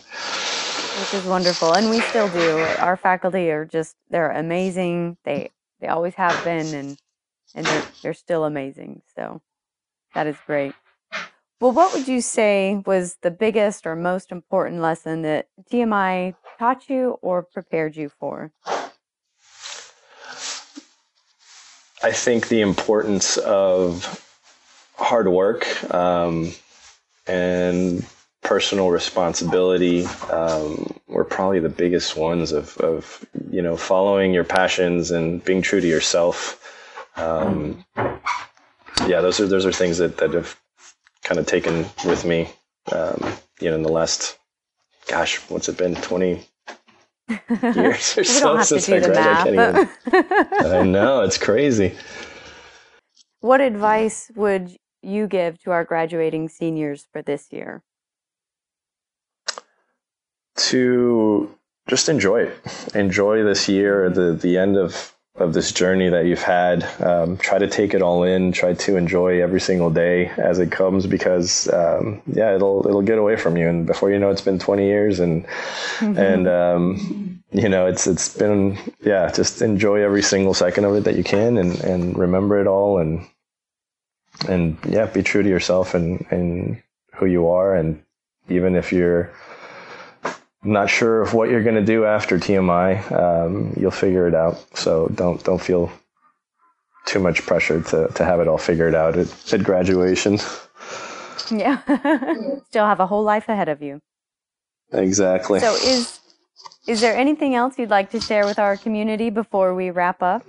Which 1.01 1.14
is 1.14 1.25
wonderful, 1.27 1.75
and 1.75 1.90
we 1.90 2.01
still 2.01 2.29
do. 2.29 2.59
Our 2.79 2.96
faculty 2.96 3.51
are 3.51 3.64
just 3.64 3.96
they're 4.11 4.31
amazing. 4.31 5.16
They 5.25 5.51
they 5.81 5.88
always 5.88 6.14
have 6.14 6.42
been, 6.44 6.75
and 6.75 6.99
and 7.55 7.66
they're 7.66 7.85
they're 8.03 8.14
still 8.14 8.44
amazing. 8.44 9.03
So 9.14 9.40
that 10.14 10.27
is 10.27 10.37
great. 10.46 10.75
Well, 11.58 11.72
what 11.72 11.94
would 11.94 12.06
you 12.06 12.20
say 12.20 12.82
was 12.84 13.16
the 13.22 13.30
biggest 13.30 13.86
or 13.86 13.96
most 13.96 14.30
important 14.30 14.82
lesson 14.82 15.22
that 15.22 15.48
TMI 15.72 16.34
taught 16.58 16.90
you 16.90 17.18
or 17.22 17.42
prepared 17.42 17.96
you 17.96 18.10
for? 18.10 18.52
I 22.02 22.12
think 22.12 22.48
the 22.48 22.60
importance 22.60 23.38
of 23.38 24.22
hard 24.96 25.28
work 25.28 25.66
um, 25.94 26.52
and 27.26 28.04
personal 28.42 28.90
responsibility 28.90 30.04
um, 30.30 30.94
were 31.08 31.24
probably 31.24 31.58
the 31.58 31.70
biggest 31.70 32.18
ones 32.18 32.52
of, 32.52 32.76
of 32.78 33.24
you 33.50 33.62
know 33.62 33.78
following 33.78 34.34
your 34.34 34.44
passions 34.44 35.10
and 35.10 35.42
being 35.42 35.62
true 35.62 35.80
to 35.80 35.88
yourself. 35.88 36.62
Um, 37.16 37.84
yeah, 39.06 39.22
those 39.22 39.40
are 39.40 39.48
those 39.48 39.64
are 39.64 39.72
things 39.72 39.96
that, 39.98 40.18
that 40.18 40.34
have 40.34 40.56
kind 41.26 41.38
of 41.40 41.46
taken 41.46 41.84
with 42.04 42.24
me. 42.24 42.48
Um, 42.92 43.18
you 43.60 43.68
know, 43.68 43.74
in 43.76 43.82
the 43.82 43.90
last, 43.92 44.38
gosh, 45.08 45.38
what's 45.50 45.68
it 45.68 45.76
been, 45.76 45.96
twenty 45.96 46.46
years 47.50 48.16
or 48.16 48.22
so 48.24 48.40
don't 48.40 48.56
have 48.58 48.68
to 48.68 48.80
since 48.80 48.88
I 48.88 49.00
graduated? 49.10 49.16
I 49.18 49.72
math. 49.72 50.04
can't 50.04 50.24
even- 50.24 50.46
but- 50.62 50.74
I 50.76 50.82
know 50.84 51.22
it's 51.22 51.38
crazy. 51.38 51.94
what 53.40 53.60
advice 53.60 54.30
would 54.36 54.76
you 55.02 55.26
give 55.26 55.58
to 55.64 55.70
our 55.72 55.84
graduating 55.84 56.48
seniors 56.48 57.06
for 57.12 57.22
this 57.22 57.48
year? 57.52 57.82
to 60.56 61.54
just 61.88 62.08
enjoy 62.08 62.42
it. 62.42 62.56
Enjoy 62.94 63.42
this 63.44 63.68
year, 63.68 64.08
the 64.10 64.32
the 64.32 64.56
end 64.56 64.76
of 64.76 65.14
of 65.38 65.53
this 65.53 65.72
journey 65.72 66.09
that 66.09 66.25
you've 66.27 66.42
had. 66.42 66.85
Um, 67.01 67.37
try 67.37 67.59
to 67.59 67.68
take 67.68 67.94
it 67.94 68.03
all 68.03 68.25
in. 68.25 68.53
Try 68.53 68.75
to 68.75 68.96
enjoy 68.96 69.42
every 69.42 69.61
single 69.61 69.90
day 69.90 70.29
as 70.37 70.59
it 70.59 70.72
comes, 70.72 71.07
because 71.07 71.68
um, 71.72 72.22
yeah, 72.27 72.55
it'll 72.55 72.87
it'll 72.87 73.03
get 73.03 73.18
away 73.18 73.37
from 73.37 73.57
you, 73.57 73.68
and 73.68 73.87
before 73.87 74.11
you 74.11 74.18
know, 74.18 74.31
it's 74.31 74.40
been 74.40 74.59
twenty 74.59 74.87
years, 74.87 75.20
and 75.20 75.46
and 76.01 76.49
um, 76.49 77.42
you 77.53 77.68
know, 77.68 77.87
it's 77.87 78.07
it's 78.07 78.37
been 78.37 78.79
yeah, 79.03 79.31
just 79.31 79.62
enjoy 79.62 80.03
every 80.03 80.22
single 80.22 80.55
second 80.55 80.85
of 80.85 80.94
it 80.96 81.05
that 81.05 81.16
you 81.16 81.25
can, 81.25 81.59
and 81.59 81.79
and 81.85 82.18
remember 82.18 82.61
it 82.61 82.66
all, 82.66 82.99
and 82.99 83.27
and 84.49 84.79
yeah, 84.88 85.07
be 85.07 85.22
true 85.22 85.42
to 85.42 85.49
yourself 85.49 85.94
and 85.94 86.27
and 86.31 86.83
who 87.14 87.27
you 87.27 87.49
are, 87.49 87.75
and 87.75 88.03
even 88.49 88.75
if 88.77 88.92
you're 88.92 89.33
not 90.66 90.90
sure 90.90 91.22
of 91.22 91.35
what 91.35 91.50
you're 91.50 91.62
going 91.62 91.76
to 91.76 91.85
do 91.85 92.05
after 92.05 92.38
TMI, 92.38 93.12
um, 93.12 93.74
you'll 93.79 93.90
figure 93.90 94.26
it 94.29 94.35
out. 94.35 94.64
So 94.76 95.09
don't 95.14 95.42
don't 95.44 95.61
feel 95.61 95.90
too 97.07 97.20
much 97.20 97.42
pressure 97.46 97.81
to 97.83 98.09
to 98.09 98.24
have 98.24 98.40
it 98.40 98.48
all 98.48 98.59
figured 98.59 98.94
out 98.94 99.16
at, 99.16 99.52
at 99.52 99.62
graduation. 99.64 100.38
Yeah, 101.50 101.81
still 102.66 102.87
have 102.87 103.00
a 103.00 103.07
whole 103.07 103.22
life 103.22 103.48
ahead 103.48 103.68
of 103.68 103.83
you. 103.83 104.00
Exactly. 104.92 105.61
So 105.61 105.74
is 105.74 106.20
is 106.87 107.00
there 107.00 107.16
anything 107.16 107.55
else 107.55 107.79
you'd 107.79 107.90
like 107.90 108.11
to 108.11 108.20
share 108.20 108.44
with 108.44 108.59
our 108.59 108.76
community 108.76 109.31
before 109.31 109.74
we 109.74 109.90
wrap 109.90 110.22
up? 110.22 110.44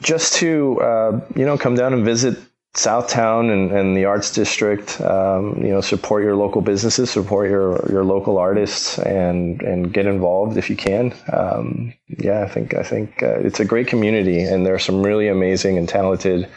Just 0.00 0.34
to 0.36 0.80
uh, 0.80 1.20
you 1.34 1.44
know, 1.44 1.56
come 1.56 1.74
down 1.74 1.92
and 1.92 2.04
visit 2.04 2.38
Southtown 2.74 3.52
and, 3.52 3.70
and 3.70 3.96
the 3.96 4.04
Arts 4.04 4.32
District. 4.32 5.00
Um, 5.00 5.56
you 5.64 5.70
know, 5.70 5.80
support 5.80 6.24
your 6.24 6.34
local 6.34 6.60
businesses, 6.60 7.10
support 7.10 7.48
your 7.48 7.84
your 7.88 8.04
local 8.04 8.36
artists, 8.36 8.98
and 8.98 9.62
and 9.62 9.92
get 9.92 10.06
involved 10.06 10.56
if 10.56 10.68
you 10.68 10.76
can. 10.76 11.14
Um, 11.32 11.94
yeah, 12.08 12.42
I 12.42 12.48
think 12.48 12.74
I 12.74 12.82
think 12.82 13.22
uh, 13.22 13.38
it's 13.38 13.60
a 13.60 13.64
great 13.64 13.86
community, 13.86 14.42
and 14.42 14.66
there 14.66 14.74
are 14.74 14.80
some 14.80 15.02
really 15.02 15.28
amazing 15.28 15.78
and 15.78 15.88
talented 15.88 16.48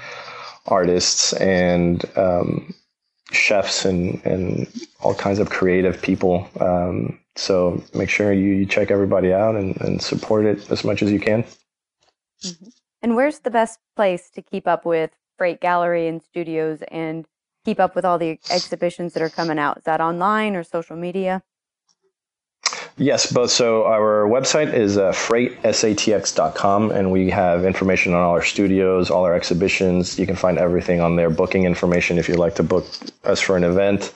artists 0.65 1.34
and 1.34 2.03
um, 2.17 2.73
chefs 3.32 3.86
and 3.86 4.19
and 4.25 4.67
all 5.01 5.13
kinds 5.13 5.38
of 5.38 5.51
creative 5.51 6.01
people. 6.01 6.49
Um, 6.60 7.19
so 7.36 7.84
make 7.93 8.10
sure 8.10 8.34
you, 8.34 8.56
you 8.56 8.65
check 8.65 8.89
everybody 8.89 9.32
out 9.32 9.56
and, 9.56 9.80
and 9.82 10.01
support 10.01 10.45
it 10.45 10.71
as 10.71 10.84
much 10.84 11.03
as 11.03 11.12
you 11.12 11.19
can. 11.19 11.43
Mm-hmm. 12.43 12.69
And 13.03 13.15
where's 13.15 13.39
the 13.39 13.51
best 13.51 13.80
place 13.95 14.32
to 14.32 14.41
keep 14.41 14.67
up 14.67 14.84
with 14.84 15.12
Freight 15.38 15.62
Gallery 15.62 16.08
and 16.08 16.21
Studios 16.21 16.80
and 16.89 17.26
keep 17.65 17.80
up 17.80 17.95
with 17.95 18.06
all 18.06 18.17
the 18.17 18.39
exhibitions 18.50 19.13
that 19.13 19.21
are 19.21 19.30
coming 19.30 19.60
out? 19.60 19.78
Is 19.78 19.84
that 19.84 20.02
online 20.02 20.56
or 20.56 20.63
social 20.63 20.95
media? 20.95 21.43
Yes, 23.00 23.32
both. 23.32 23.52
So 23.52 23.86
our 23.86 24.28
website 24.28 24.73
is 24.73 24.97
uh, 24.97 25.12
freightsatx.com, 25.12 26.89
and 26.89 27.12
we 27.12 27.30
have 27.30 27.63
information 27.63 28.13
on 28.13 28.21
all 28.21 28.32
our 28.32 28.41
studios, 28.41 29.12
all 29.12 29.23
our 29.23 29.36
exhibitions. 29.36 30.17
You 30.17 30.26
can 30.26 30.36
find 30.36 30.58
everything 30.58 31.00
on 31.00 31.15
there, 31.15 31.30
booking 31.30 31.65
information 31.65 32.17
if 32.17 32.28
you'd 32.28 32.39
like 32.39 32.56
to 32.56 32.63
book 32.63 32.88
us 33.23 33.39
for 33.39 33.56
an 33.56 33.63
event, 33.63 34.12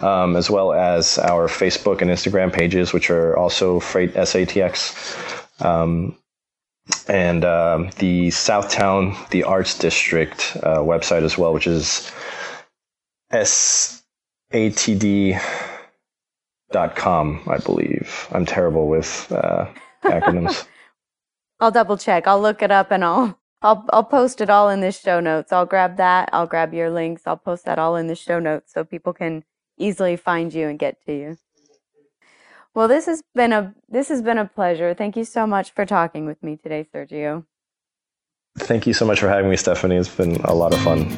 um, 0.00 0.36
as 0.36 0.50
well 0.50 0.74
as 0.74 1.18
our 1.18 1.48
Facebook 1.48 2.02
and 2.02 2.10
Instagram 2.10 2.52
pages, 2.52 2.92
which 2.92 3.08
are 3.08 3.34
also 3.38 3.80
Freight 3.80 4.12
SATX. 4.12 5.64
Um, 5.64 6.14
and 7.08 7.44
um, 7.44 7.90
the 7.98 8.28
Southtown, 8.28 9.28
the 9.30 9.44
Arts 9.44 9.78
District 9.78 10.56
uh, 10.62 10.78
website 10.78 11.22
as 11.22 11.38
well, 11.38 11.52
which 11.52 11.66
is 11.66 12.10
SATD 13.32 14.02
dot 16.70 16.96
com, 16.96 17.40
I 17.48 17.58
believe. 17.58 18.28
I'm 18.30 18.46
terrible 18.46 18.88
with 18.88 19.30
uh, 19.32 19.66
acronyms. 20.04 20.66
I'll 21.60 21.70
double 21.70 21.96
check. 21.96 22.26
I'll 22.26 22.40
look 22.40 22.62
it 22.62 22.70
up 22.70 22.90
and 22.90 23.04
I'll 23.04 23.38
I'll 23.62 23.84
I'll 23.90 24.04
post 24.04 24.40
it 24.40 24.50
all 24.50 24.68
in 24.68 24.80
the 24.80 24.92
show 24.92 25.20
notes. 25.20 25.52
I'll 25.52 25.66
grab 25.66 25.96
that. 25.96 26.28
I'll 26.32 26.46
grab 26.46 26.72
your 26.72 26.90
links. 26.90 27.22
I'll 27.26 27.36
post 27.36 27.64
that 27.64 27.78
all 27.78 27.96
in 27.96 28.06
the 28.06 28.14
show 28.14 28.38
notes 28.38 28.72
so 28.72 28.84
people 28.84 29.12
can 29.12 29.44
easily 29.76 30.16
find 30.16 30.52
you 30.54 30.68
and 30.68 30.78
get 30.78 31.04
to 31.06 31.12
you. 31.12 31.38
Well, 32.78 32.86
this 32.86 33.06
has 33.06 33.24
been 33.34 33.52
a 33.52 33.74
this 33.88 34.08
has 34.08 34.22
been 34.22 34.38
a 34.38 34.44
pleasure. 34.44 34.94
Thank 34.94 35.16
you 35.16 35.24
so 35.24 35.48
much 35.48 35.72
for 35.72 35.84
talking 35.84 36.26
with 36.26 36.40
me 36.44 36.56
today, 36.56 36.86
Sergio. 36.94 37.44
Thank 38.56 38.86
you 38.86 38.92
so 38.92 39.04
much 39.04 39.18
for 39.18 39.28
having 39.28 39.50
me, 39.50 39.56
Stephanie. 39.56 39.96
It's 39.96 40.08
been 40.08 40.36
a 40.44 40.54
lot 40.54 40.72
of 40.72 40.80
fun. 40.82 41.10